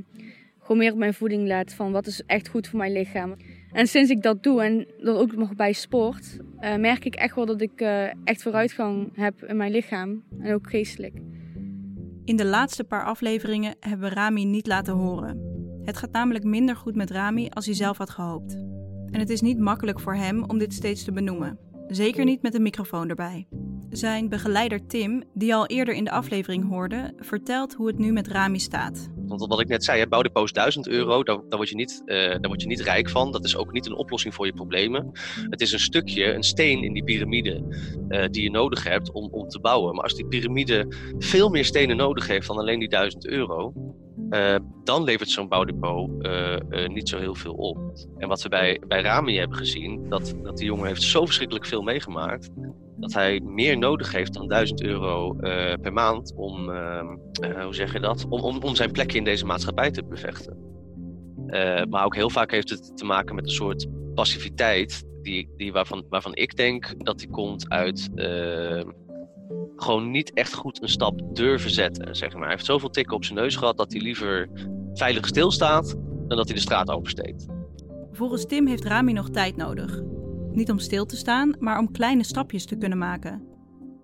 gewoon 0.59 0.77
meer 0.77 0.91
op 0.91 0.97
mijn 0.97 1.13
voeding 1.13 1.47
let 1.47 1.73
van 1.73 1.91
wat 1.91 2.07
is 2.07 2.23
echt 2.25 2.47
goed 2.47 2.67
voor 2.67 2.79
mijn 2.79 2.91
lichaam. 2.91 3.35
En 3.71 3.87
sinds 3.87 4.09
ik 4.09 4.21
dat 4.21 4.43
doe 4.43 4.63
en 4.63 4.87
dat 5.03 5.17
ook 5.17 5.35
nog 5.35 5.55
bij 5.55 5.73
sport, 5.73 6.37
uh, 6.59 6.75
merk 6.75 7.05
ik 7.05 7.15
echt 7.15 7.35
wel 7.35 7.45
dat 7.45 7.61
ik 7.61 7.81
uh, 7.81 8.03
echt 8.23 8.41
vooruitgang 8.41 9.09
heb 9.15 9.43
in 9.43 9.57
mijn 9.57 9.71
lichaam 9.71 10.23
en 10.39 10.53
ook 10.53 10.69
geestelijk. 10.69 11.13
In 12.25 12.35
de 12.35 12.45
laatste 12.45 12.83
paar 12.83 13.05
afleveringen 13.05 13.75
hebben 13.79 14.09
we 14.09 14.15
Rami 14.15 14.45
niet 14.45 14.67
laten 14.67 14.93
horen. 14.93 15.51
Het 15.83 15.97
gaat 15.97 16.11
namelijk 16.11 16.43
minder 16.43 16.75
goed 16.75 16.95
met 16.95 17.11
Rami 17.11 17.49
als 17.49 17.65
hij 17.65 17.75
zelf 17.75 17.97
had 17.97 18.09
gehoopt. 18.09 18.53
En 19.11 19.19
het 19.19 19.29
is 19.29 19.41
niet 19.41 19.59
makkelijk 19.59 19.99
voor 19.99 20.15
hem 20.15 20.43
om 20.43 20.57
dit 20.57 20.73
steeds 20.73 21.03
te 21.03 21.11
benoemen. 21.11 21.59
Zeker 21.87 22.25
niet 22.25 22.41
met 22.41 22.53
een 22.53 22.61
microfoon 22.61 23.09
erbij. 23.09 23.47
Zijn 23.93 24.29
begeleider 24.29 24.87
Tim, 24.87 25.23
die 25.33 25.55
al 25.55 25.67
eerder 25.67 25.93
in 25.93 26.03
de 26.03 26.11
aflevering 26.11 26.69
hoorde, 26.69 27.13
vertelt 27.17 27.73
hoe 27.73 27.87
het 27.87 27.97
nu 27.97 28.11
met 28.11 28.27
Rami 28.27 28.59
staat. 28.59 29.09
Want 29.27 29.47
wat 29.47 29.59
ik 29.59 29.67
net 29.67 29.83
zei, 29.83 30.05
bouw 30.05 30.21
de 30.21 30.29
post 30.29 30.53
1000 30.53 30.87
euro, 30.87 31.23
daar, 31.23 31.39
word 31.49 31.69
je 31.69 31.75
niet, 31.75 32.01
uh, 32.05 32.15
daar 32.15 32.47
word 32.47 32.61
je 32.61 32.67
niet 32.67 32.79
rijk 32.79 33.09
van. 33.09 33.31
Dat 33.31 33.45
is 33.45 33.55
ook 33.55 33.71
niet 33.71 33.85
een 33.85 33.95
oplossing 33.95 34.33
voor 34.33 34.45
je 34.45 34.53
problemen. 34.53 35.11
Het 35.49 35.61
is 35.61 35.71
een 35.71 35.79
stukje, 35.79 36.33
een 36.33 36.43
steen 36.43 36.83
in 36.83 36.93
die 36.93 37.03
piramide 37.03 37.63
uh, 38.09 38.25
die 38.27 38.43
je 38.43 38.51
nodig 38.51 38.83
hebt 38.83 39.11
om, 39.11 39.29
om 39.31 39.47
te 39.47 39.59
bouwen. 39.59 39.93
Maar 39.95 40.03
als 40.03 40.15
die 40.15 40.27
piramide 40.27 40.87
veel 41.17 41.49
meer 41.49 41.65
stenen 41.65 41.97
nodig 41.97 42.27
heeft 42.27 42.47
dan 42.47 42.57
alleen 42.57 42.79
die 42.79 42.89
1000 42.89 43.27
euro, 43.27 43.73
uh, 44.29 44.55
dan 44.83 45.03
levert 45.03 45.29
zo'n 45.29 45.47
bouwdepot 45.47 46.09
niet 46.87 47.09
zo 47.09 47.17
heel 47.19 47.35
veel 47.35 47.53
op. 47.53 47.77
En 48.17 48.27
wat 48.27 48.41
we 48.41 48.49
bij, 48.49 48.81
bij 48.87 49.01
Rami 49.01 49.37
hebben 49.37 49.57
gezien, 49.57 50.09
dat, 50.09 50.35
dat 50.43 50.57
die 50.57 50.65
jongen 50.65 50.87
heeft 50.87 51.01
zo 51.01 51.25
verschrikkelijk 51.25 51.65
veel 51.65 51.81
meegemaakt, 51.81 52.49
dat 53.03 53.13
hij 53.13 53.41
meer 53.43 53.77
nodig 53.77 54.11
heeft 54.11 54.33
dan 54.33 54.47
1000 54.47 54.83
euro 54.83 55.33
per 55.81 55.93
maand 55.93 56.33
om, 56.35 56.69
ehm, 56.69 57.07
hoe 57.63 57.75
zeg 57.75 57.93
je 57.93 57.99
dat, 57.99 58.25
om, 58.29 58.41
om, 58.41 58.57
om 58.61 58.75
zijn 58.75 58.91
plekje 58.91 59.17
in 59.17 59.23
deze 59.23 59.45
maatschappij 59.45 59.91
te 59.91 60.03
bevechten. 60.03 60.57
maar 61.89 62.05
ook 62.05 62.15
heel 62.15 62.29
vaak 62.29 62.51
heeft 62.51 62.69
het 62.69 62.97
te 62.97 63.05
maken 63.05 63.35
met 63.35 63.45
een 63.45 63.51
soort 63.51 63.87
passiviteit, 64.15 65.03
die, 65.21 65.49
die 65.57 65.71
waarvan, 65.71 66.05
waarvan 66.09 66.35
ik 66.35 66.55
denk 66.55 66.93
dat 66.97 67.19
die 67.19 67.29
komt 67.29 67.69
uit 67.69 68.09
gewoon 69.75 70.11
niet 70.11 70.33
echt 70.33 70.53
goed 70.53 70.81
een 70.81 70.89
stap 70.89 71.21
durven 71.35 71.71
zetten. 71.71 72.15
Zeg 72.15 72.33
maar. 72.33 72.41
Hij 72.41 72.51
heeft 72.51 72.65
zoveel 72.65 72.89
tikken 72.89 73.15
op 73.15 73.23
zijn 73.25 73.39
neus 73.39 73.55
gehad 73.55 73.77
dat 73.77 73.91
hij 73.91 74.01
liever 74.01 74.49
veilig 74.93 75.27
stilstaat 75.27 75.95
dan 76.27 76.37
dat 76.37 76.45
hij 76.45 76.55
de 76.55 76.61
straat 76.61 76.89
oversteekt. 76.89 77.45
Volgens 78.11 78.45
Tim 78.45 78.67
heeft 78.67 78.85
Rami 78.85 79.13
nog 79.13 79.29
tijd 79.29 79.55
nodig. 79.55 80.01
Niet 80.53 80.71
om 80.71 80.79
stil 80.79 81.05
te 81.05 81.15
staan, 81.15 81.55
maar 81.59 81.79
om 81.79 81.91
kleine 81.91 82.23
stapjes 82.23 82.65
te 82.65 82.77
kunnen 82.77 82.97
maken. 82.97 83.47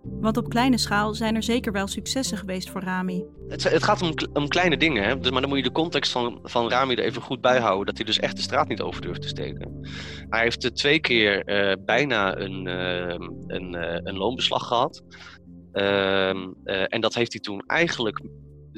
Want 0.04 0.38
op 0.38 0.50
kleine 0.50 0.78
schaal 0.78 1.14
zijn 1.14 1.36
er 1.36 1.44
zeker 1.44 1.72
wel 1.72 1.88
successen 1.88 2.38
geweest 2.38 2.70
voor 2.70 2.82
Rami. 2.82 3.26
Het, 3.48 3.64
het 3.64 3.84
gaat 3.84 4.02
om, 4.02 4.14
om, 4.34 4.48
kleine 4.48 4.78
dingen, 4.78 5.04
hè? 5.04 5.20
Dus, 5.20 5.32
maar 5.32 5.42
dan 5.42 5.50
moet 5.50 5.60
je 5.60 5.64
de 5.64 5.72
context 5.72 6.12
van, 6.12 6.40
van 6.44 6.70
Rami 6.70 6.96
er 6.96 7.04
even 7.04 7.22
goed 7.22 7.42
bij 7.42 7.60
houden. 7.60 7.86
Dat 7.86 7.98
hij 7.98 8.06
dus 8.06 8.20
echt 8.20 8.36
de 8.36 8.42
straat 8.42 8.68
niet 8.68 8.82
over 8.82 9.02
durft 9.02 9.22
te 9.22 9.28
steken. 9.28 9.90
Hij 10.30 10.42
heeft 10.42 10.64
uh, 10.64 10.72
twee 10.72 11.00
keer 11.00 11.50
uh, 11.50 11.76
bijna 11.86 12.38
een, 12.38 12.68
uh, 12.68 13.28
een, 13.48 13.74
een 14.08 14.18
loonbeslag 14.18 14.68
gehad. 14.68 15.04
Ehm, 15.72 16.48
eh, 16.64 16.84
en 16.88 17.02
dat 17.02 17.14
heeft 17.14 17.32
hij 17.32 17.42
toen 17.42 17.64
eigenlijk 17.68 18.22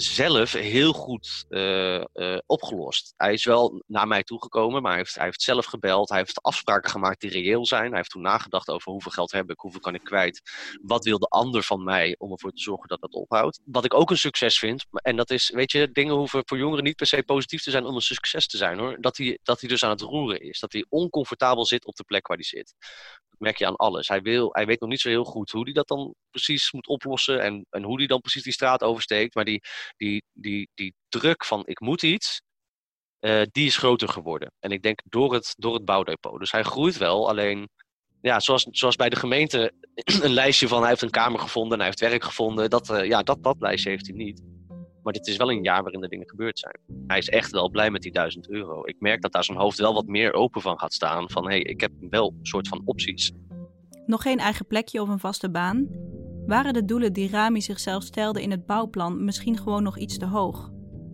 zelf 0.02 0.52
heel 0.52 0.94
goed 0.94 1.46
uh, 1.50 2.04
uh, 2.14 2.38
opgelost. 2.46 3.14
Hij 3.18 3.34
is 3.34 3.46
wel 3.46 3.84
naar 3.88 4.08
mij 4.08 4.24
toegekomen, 4.24 4.82
maar 4.82 4.92
hij 4.92 5.00
heeft, 5.00 5.16
hij 5.16 5.26
heeft 5.26 5.42
zelf 5.42 5.66
gebeld. 5.66 6.10
Hij 6.10 6.18
heeft 6.18 6.42
afspraken 6.42 6.92
gemaakt 6.92 7.22
die 7.22 7.30
reëel 7.30 7.66
zijn. 7.66 7.88
Hij 7.88 7.98
heeft 7.98 8.10
toen 8.10 8.22
nagedacht 8.22 8.70
over 8.70 8.92
hoeveel 8.92 9.12
geld 9.12 9.32
heb 9.32 9.50
ik, 9.50 9.60
hoeveel 9.60 9.80
kan 9.80 9.96
ik 9.96 10.04
kwijt. 10.04 10.42
Wat 10.82 11.04
wil 11.04 11.20
de 11.20 11.28
ander 11.28 11.64
van 11.64 11.84
mij 11.84 12.16
om 12.18 12.32
ervoor 12.32 12.52
te 12.52 12.62
zorgen 12.62 12.88
dat 12.88 13.02
dat 13.02 13.14
ophoudt. 13.14 13.60
Wat 13.66 13.86
ik 13.86 13.94
ook 13.94 14.10
een 14.10 14.18
succes 14.18 14.60
vind, 14.60 14.86
en 14.92 15.16
dat 15.16 15.30
is, 15.30 15.50
weet 15.50 15.72
je, 15.72 15.92
dingen 15.92 16.16
hoeven 16.16 16.42
voor 16.46 16.58
jongeren 16.58 16.84
niet 16.84 16.96
per 16.96 17.08
se 17.08 17.24
positief 17.24 17.64
te 17.64 17.72
zijn 17.72 17.86
om 17.86 17.96
een 17.96 18.02
succes 18.02 18.48
te 18.48 18.58
zijn 18.58 18.80
hoor. 18.80 18.98
Dat 19.00 19.18
hij, 19.18 19.40
dat 19.44 19.60
hij 19.60 19.70
dus 19.70 19.84
aan 19.84 19.90
het 19.90 20.02
roeren 20.02 20.42
is. 20.42 20.60
Dat 20.60 20.74
hij 20.74 20.86
oncomfortabel 20.90 21.66
zit 21.66 21.86
op 21.86 21.96
de 21.96 22.04
plek 22.04 22.28
waar 22.28 22.38
hij 22.38 22.46
zit 22.46 22.74
merk 23.42 23.58
je 23.58 23.66
aan 23.66 23.76
alles. 23.76 24.08
Hij, 24.08 24.22
wil, 24.22 24.50
hij 24.52 24.66
weet 24.66 24.80
nog 24.80 24.90
niet 24.90 25.00
zo 25.00 25.10
heel 25.10 25.24
goed 25.24 25.52
hoe 25.52 25.64
hij 25.64 25.74
dat 25.74 25.88
dan 25.88 26.14
precies 26.30 26.72
moet 26.72 26.88
oplossen 26.88 27.42
en, 27.42 27.66
en 27.70 27.84
hoe 27.84 27.98
hij 27.98 28.08
dan 28.08 28.22
precies 28.22 28.44
die 28.44 28.54
straat 28.54 28.84
oversteekt. 28.84 29.36
Maar 29.36 29.46
die, 29.46 29.62
die, 29.98 30.24
die, 30.34 30.70
die 30.74 30.94
druk 31.10 31.46
van 31.46 31.62
ik 31.66 31.80
moet 31.80 32.04
iets, 32.04 32.42
uh, 33.20 33.42
die 33.52 33.66
is 33.66 33.78
groter 33.78 34.10
geworden. 34.10 34.52
En 34.60 34.72
ik 34.72 34.82
denk 34.82 35.02
door 35.04 35.34
het, 35.34 35.54
door 35.58 35.74
het 35.74 35.86
bouwdepot. 35.86 36.40
Dus 36.40 36.52
hij 36.52 36.64
groeit 36.64 36.98
wel, 36.98 37.30
alleen 37.30 37.70
ja, 38.22 38.40
zoals, 38.40 38.68
zoals 38.72 38.96
bij 38.96 39.10
de 39.10 39.16
gemeente 39.16 39.74
een 40.24 40.34
lijstje 40.34 40.68
van 40.68 40.80
hij 40.80 40.90
heeft 40.90 41.02
een 41.02 41.10
kamer 41.10 41.40
gevonden 41.40 41.72
en 41.72 41.78
hij 41.78 41.86
heeft 41.86 42.00
werk 42.00 42.24
gevonden. 42.24 42.70
Dat, 42.70 42.90
uh, 42.90 43.06
ja, 43.06 43.24
dat, 43.24 43.44
dat 43.44 43.56
lijstje 43.60 43.90
heeft 43.90 44.08
hij 44.08 44.16
niet. 44.16 44.42
Maar 45.04 45.14
dit 45.14 45.28
is 45.28 45.38
wel 45.38 45.52
een 45.52 45.64
jaar 45.64 45.82
waarin 45.82 46.04
er 46.04 46.10
dingen 46.10 46.30
gebeurd 46.30 46.60
zijn. 46.60 46.80
Hij 47.08 47.18
is 47.18 47.30
echt 47.30 47.52
wel 47.52 47.70
blij 47.70 47.90
met 47.92 48.02
die 48.02 48.12
1000 48.12 48.50
euro. 48.50 48.82
Ik 48.86 48.96
merk 49.00 49.22
dat 49.22 49.32
daar 49.32 49.44
zijn 49.44 49.58
hoofd 49.58 49.78
wel 49.78 49.94
wat 49.94 50.08
meer 50.08 50.34
open 50.34 50.62
van 50.62 50.80
gaat 50.80 50.94
staan. 50.94 51.30
Van 51.30 51.44
hé, 51.44 51.50
hey, 51.50 51.62
ik 51.62 51.82
heb 51.82 51.92
wel 52.10 52.34
een 52.40 52.46
soort 52.46 52.68
van 52.68 52.82
opties. 52.86 53.32
Nog 54.06 54.22
geen 54.22 54.40
eigen 54.40 54.68
plekje 54.68 55.02
of 55.02 55.10
een 55.10 55.20
vaste 55.20 55.50
baan? 55.50 55.88
Waren 56.46 56.74
de 56.74 56.86
doelen 56.86 57.14
die 57.14 57.30
Rami 57.30 57.62
zichzelf 57.62 58.04
stelde 58.04 58.42
in 58.42 58.52
het 58.52 58.66
bouwplan 58.66 59.26
misschien 59.26 59.58
gewoon 59.58 59.84
nog 59.84 59.98
iets 59.98 60.18
te 60.18 60.26
hoog? 60.26 60.72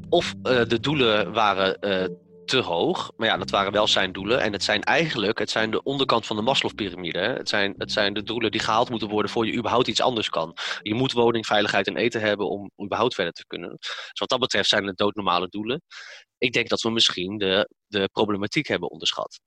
Of 0.09 0.33
uh, 0.43 0.65
de 0.65 0.79
doelen 0.79 1.33
waren 1.33 1.77
uh, 1.81 2.15
te 2.47 2.57
hoog. 2.57 3.11
Maar 3.15 3.27
ja, 3.27 3.37
dat 3.37 3.49
waren 3.49 3.71
wel 3.71 3.87
zijn 3.87 4.11
doelen. 4.11 4.41
En 4.41 4.51
het 4.51 4.63
zijn 4.63 4.83
eigenlijk 4.83 5.39
het 5.39 5.49
zijn 5.49 5.71
de 5.71 5.83
onderkant 5.83 6.25
van 6.25 6.35
de 6.35 6.41
Maslow-pyramide. 6.41 7.19
Het 7.19 7.49
zijn, 7.49 7.73
het 7.77 7.91
zijn 7.91 8.13
de 8.13 8.23
doelen 8.23 8.51
die 8.51 8.59
gehaald 8.59 8.89
moeten 8.89 9.09
worden 9.09 9.31
voor 9.31 9.45
je 9.45 9.53
überhaupt 9.53 9.87
iets 9.87 10.01
anders 10.01 10.29
kan. 10.29 10.57
Je 10.81 10.93
moet 10.93 11.11
woning, 11.11 11.45
veiligheid 11.45 11.87
en 11.87 11.97
eten 11.97 12.21
hebben 12.21 12.49
om 12.49 12.71
überhaupt 12.83 13.15
verder 13.15 13.33
te 13.33 13.45
kunnen. 13.45 13.69
Dus 13.79 14.19
wat 14.19 14.29
dat 14.29 14.39
betreft 14.39 14.69
zijn 14.69 14.87
het 14.87 14.97
doodnormale 14.97 15.47
doelen. 15.47 15.81
Ik 16.37 16.53
denk 16.53 16.69
dat 16.69 16.81
we 16.81 16.89
misschien 16.89 17.37
de, 17.37 17.69
de 17.87 18.09
problematiek 18.11 18.67
hebben 18.67 18.89
onderschat. 18.89 19.39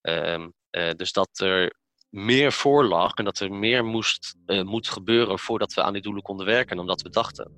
Um, 0.00 0.52
uh, 0.70 0.90
dus 0.90 1.12
dat 1.12 1.38
er 1.38 1.78
meer 2.08 2.52
voor 2.52 2.84
lag 2.84 3.14
en 3.14 3.24
dat 3.24 3.38
er 3.38 3.52
meer 3.52 3.84
moest, 3.84 4.34
uh, 4.46 4.62
moet 4.62 4.88
gebeuren 4.88 5.38
voordat 5.38 5.72
we 5.74 5.82
aan 5.82 5.92
die 5.92 6.02
doelen 6.02 6.22
konden 6.22 6.46
werken 6.46 6.76
dan 6.76 6.86
dat 6.86 7.02
we 7.02 7.08
dachten. 7.08 7.52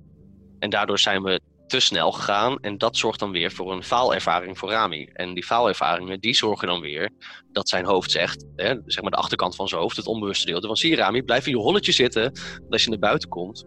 En 0.59 0.69
daardoor 0.69 0.99
zijn 0.99 1.23
we 1.23 1.41
te 1.67 1.79
snel 1.79 2.11
gegaan. 2.11 2.57
En 2.59 2.77
dat 2.77 2.97
zorgt 2.97 3.19
dan 3.19 3.31
weer 3.31 3.51
voor 3.51 3.71
een 3.71 3.83
faalervaring 3.83 4.57
voor 4.57 4.69
Rami. 4.69 5.09
En 5.13 5.33
die 5.33 5.43
faalervaringen 5.43 6.19
die 6.19 6.35
zorgen 6.35 6.67
dan 6.67 6.81
weer 6.81 7.09
dat 7.51 7.69
zijn 7.69 7.85
hoofd 7.85 8.11
zegt, 8.11 8.45
hè, 8.55 8.75
zeg 8.85 9.01
maar 9.01 9.11
de 9.11 9.17
achterkant 9.17 9.55
van 9.55 9.67
zijn 9.67 9.81
hoofd, 9.81 9.97
het 9.97 10.07
onbewuste 10.07 10.45
deel. 10.45 10.61
Van 10.61 10.75
zie 10.75 10.95
Rami, 10.95 11.21
blijf 11.21 11.45
in 11.45 11.51
je 11.51 11.57
holletje 11.57 11.91
zitten. 11.91 12.31
Als 12.69 12.83
je 12.83 12.89
naar 12.89 12.99
buiten 12.99 13.29
komt, 13.29 13.65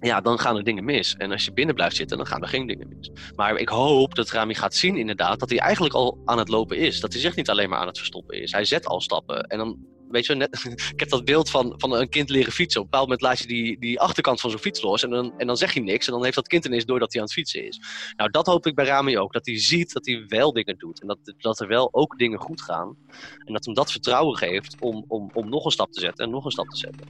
ja, 0.00 0.20
dan 0.20 0.38
gaan 0.38 0.56
er 0.56 0.64
dingen 0.64 0.84
mis. 0.84 1.14
En 1.16 1.32
als 1.32 1.44
je 1.44 1.52
binnen 1.52 1.74
blijft 1.74 1.96
zitten, 1.96 2.16
dan 2.16 2.26
gaan 2.26 2.42
er 2.42 2.48
geen 2.48 2.66
dingen 2.66 2.88
mis. 2.88 3.10
Maar 3.36 3.56
ik 3.56 3.68
hoop 3.68 4.14
dat 4.14 4.30
Rami 4.30 4.54
gaat 4.54 4.74
zien 4.74 4.96
inderdaad 4.96 5.40
dat 5.40 5.50
hij 5.50 5.58
eigenlijk 5.58 5.94
al 5.94 6.18
aan 6.24 6.38
het 6.38 6.48
lopen 6.48 6.76
is. 6.76 7.00
Dat 7.00 7.12
hij 7.12 7.20
zich 7.22 7.36
niet 7.36 7.50
alleen 7.50 7.68
maar 7.68 7.78
aan 7.78 7.86
het 7.86 7.98
verstoppen 7.98 8.42
is. 8.42 8.52
Hij 8.52 8.64
zet 8.64 8.86
al 8.86 9.00
stappen. 9.00 9.42
En 9.42 9.58
dan 9.58 9.78
weet 10.10 10.26
je, 10.26 10.34
net, 10.34 10.64
ik 10.94 11.00
heb 11.00 11.08
dat 11.08 11.24
beeld 11.24 11.50
van, 11.50 11.74
van 11.76 11.92
een 11.92 12.08
kind 12.08 12.30
leren 12.30 12.52
fietsen. 12.52 12.80
Op 12.80 12.86
een 12.86 12.90
bepaald 12.90 13.08
moment 13.08 13.28
laat 13.28 13.38
je 13.38 13.46
die, 13.46 13.78
die 13.78 14.00
achterkant 14.00 14.40
van 14.40 14.50
zo'n 14.50 14.58
fiets 14.58 14.82
los 14.82 15.02
en 15.02 15.10
dan, 15.10 15.38
en 15.38 15.46
dan 15.46 15.56
zeg 15.56 15.74
je 15.74 15.80
niks. 15.80 16.06
En 16.06 16.12
dan 16.12 16.22
heeft 16.22 16.34
dat 16.34 16.48
kind 16.48 16.64
ineens 16.64 16.84
door 16.84 16.98
dat 16.98 17.12
hij 17.12 17.20
aan 17.20 17.26
het 17.26 17.36
fietsen 17.36 17.66
is. 17.66 17.80
Nou, 18.16 18.30
dat 18.30 18.46
hoop 18.46 18.66
ik 18.66 18.74
bij 18.74 18.84
Rami 18.84 19.18
ook. 19.18 19.32
Dat 19.32 19.46
hij 19.46 19.58
ziet 19.58 19.92
dat 19.92 20.06
hij 20.06 20.24
wel 20.26 20.52
dingen 20.52 20.78
doet. 20.78 21.00
En 21.00 21.06
dat, 21.06 21.18
dat 21.38 21.60
er 21.60 21.68
wel 21.68 21.88
ook 21.92 22.18
dingen 22.18 22.38
goed 22.38 22.62
gaan. 22.62 22.96
En 23.44 23.52
dat 23.52 23.64
hem 23.64 23.74
dat 23.74 23.92
vertrouwen 23.92 24.36
geeft 24.36 24.76
om, 24.80 25.04
om, 25.08 25.30
om 25.32 25.48
nog 25.48 25.64
een 25.64 25.70
stap 25.70 25.92
te 25.92 26.00
zetten 26.00 26.24
en 26.24 26.30
nog 26.30 26.44
een 26.44 26.50
stap 26.50 26.68
te 26.68 26.76
zetten. 26.76 27.06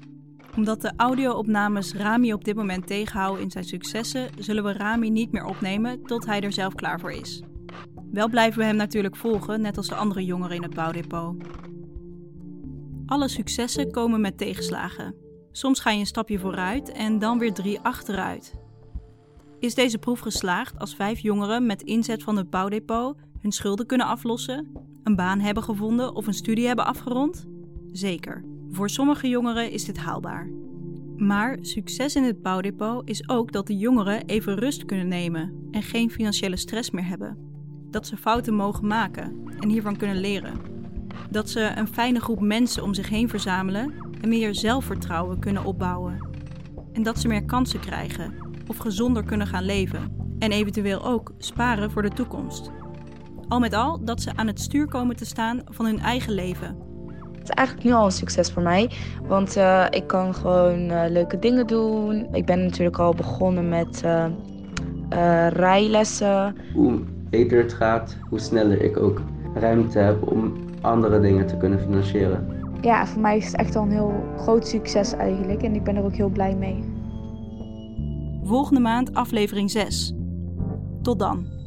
Omdat 0.56 0.80
de 0.80 0.92
audio-opnames 0.96 1.92
Rami 1.92 2.32
op 2.32 2.44
dit 2.44 2.54
moment 2.56 2.86
tegenhouden 2.86 3.42
in 3.42 3.50
zijn 3.50 3.64
successen, 3.64 4.28
zullen 4.38 4.64
we 4.64 4.72
Rami 4.72 5.10
niet 5.10 5.32
meer 5.32 5.44
opnemen 5.44 6.02
tot 6.02 6.26
hij 6.26 6.40
er 6.40 6.52
zelf 6.52 6.74
klaar 6.74 7.00
voor 7.00 7.12
is. 7.12 7.42
Wel 8.12 8.28
blijven 8.28 8.58
we 8.58 8.64
hem 8.64 8.76
natuurlijk 8.76 9.16
volgen, 9.16 9.60
net 9.60 9.76
als 9.76 9.88
de 9.88 9.94
andere 9.94 10.24
jongeren 10.24 10.56
in 10.56 10.62
het 10.62 10.74
bouwdepot. 10.74 11.34
Alle 13.10 13.28
successen 13.28 13.90
komen 13.90 14.20
met 14.20 14.38
tegenslagen. 14.38 15.14
Soms 15.52 15.80
ga 15.80 15.90
je 15.90 15.98
een 15.98 16.06
stapje 16.06 16.38
vooruit 16.38 16.92
en 16.92 17.18
dan 17.18 17.38
weer 17.38 17.52
drie 17.52 17.80
achteruit. 17.80 18.54
Is 19.58 19.74
deze 19.74 19.98
proef 19.98 20.20
geslaagd 20.20 20.78
als 20.78 20.94
vijf 20.94 21.18
jongeren 21.18 21.66
met 21.66 21.82
inzet 21.82 22.22
van 22.22 22.36
het 22.36 22.50
bouwdepot 22.50 23.16
hun 23.40 23.52
schulden 23.52 23.86
kunnen 23.86 24.06
aflossen, 24.06 24.72
een 25.02 25.16
baan 25.16 25.40
hebben 25.40 25.62
gevonden 25.62 26.14
of 26.14 26.26
een 26.26 26.34
studie 26.34 26.66
hebben 26.66 26.86
afgerond? 26.86 27.46
Zeker. 27.92 28.44
Voor 28.70 28.90
sommige 28.90 29.28
jongeren 29.28 29.70
is 29.70 29.84
dit 29.84 29.98
haalbaar. 29.98 30.50
Maar 31.16 31.58
succes 31.60 32.16
in 32.16 32.24
het 32.24 32.42
bouwdepot 32.42 33.08
is 33.08 33.28
ook 33.28 33.52
dat 33.52 33.66
de 33.66 33.76
jongeren 33.76 34.24
even 34.26 34.54
rust 34.54 34.84
kunnen 34.84 35.08
nemen 35.08 35.68
en 35.70 35.82
geen 35.82 36.10
financiële 36.10 36.56
stress 36.56 36.90
meer 36.90 37.06
hebben. 37.06 37.38
Dat 37.90 38.06
ze 38.06 38.16
fouten 38.16 38.54
mogen 38.54 38.86
maken 38.86 39.46
en 39.58 39.68
hiervan 39.68 39.96
kunnen 39.96 40.20
leren. 40.20 40.69
Dat 41.28 41.50
ze 41.50 41.72
een 41.76 41.88
fijne 41.88 42.20
groep 42.20 42.40
mensen 42.40 42.82
om 42.82 42.94
zich 42.94 43.08
heen 43.08 43.28
verzamelen 43.28 43.94
en 44.20 44.28
meer 44.28 44.54
zelfvertrouwen 44.54 45.38
kunnen 45.38 45.64
opbouwen. 45.64 46.28
En 46.92 47.02
dat 47.02 47.18
ze 47.18 47.28
meer 47.28 47.44
kansen 47.44 47.80
krijgen 47.80 48.34
of 48.66 48.76
gezonder 48.76 49.24
kunnen 49.24 49.46
gaan 49.46 49.64
leven 49.64 50.16
en 50.38 50.52
eventueel 50.52 51.04
ook 51.04 51.32
sparen 51.38 51.90
voor 51.90 52.02
de 52.02 52.08
toekomst. 52.08 52.70
Al 53.48 53.58
met 53.58 53.74
al 53.74 54.04
dat 54.04 54.22
ze 54.22 54.30
aan 54.36 54.46
het 54.46 54.60
stuur 54.60 54.86
komen 54.86 55.16
te 55.16 55.24
staan 55.24 55.62
van 55.64 55.86
hun 55.86 55.98
eigen 55.98 56.32
leven. 56.32 56.76
Het 57.32 57.42
is 57.48 57.54
eigenlijk 57.54 57.86
nu 57.86 57.94
al 57.94 58.04
een 58.04 58.12
succes 58.12 58.50
voor 58.50 58.62
mij, 58.62 58.90
want 59.26 59.56
uh, 59.56 59.86
ik 59.90 60.06
kan 60.06 60.34
gewoon 60.34 60.90
uh, 60.90 61.02
leuke 61.08 61.38
dingen 61.38 61.66
doen. 61.66 62.28
Ik 62.32 62.46
ben 62.46 62.62
natuurlijk 62.62 62.98
al 62.98 63.14
begonnen 63.14 63.68
met 63.68 64.02
uh, 64.04 64.26
rijlessen. 65.48 66.56
Hoe 66.74 67.00
beter 67.30 67.62
het 67.62 67.72
gaat, 67.72 68.16
hoe 68.28 68.38
sneller 68.38 68.82
ik 68.82 68.96
ook 68.96 69.22
ruimte 69.54 69.98
heb 69.98 70.30
om 70.32 70.69
andere 70.80 71.20
dingen 71.20 71.46
te 71.46 71.56
kunnen 71.56 71.80
financieren. 71.80 72.58
Ja, 72.80 73.06
voor 73.06 73.20
mij 73.20 73.36
is 73.36 73.46
het 73.46 73.56
echt 73.56 73.76
al 73.76 73.82
een 73.82 73.90
heel 73.90 74.24
groot 74.36 74.66
succes 74.66 75.12
eigenlijk 75.12 75.62
en 75.62 75.74
ik 75.74 75.84
ben 75.84 75.96
er 75.96 76.04
ook 76.04 76.14
heel 76.14 76.28
blij 76.28 76.54
mee. 76.54 76.84
Volgende 78.42 78.80
maand 78.80 79.14
aflevering 79.14 79.70
6. 79.70 80.14
Tot 81.02 81.18
dan. 81.18 81.59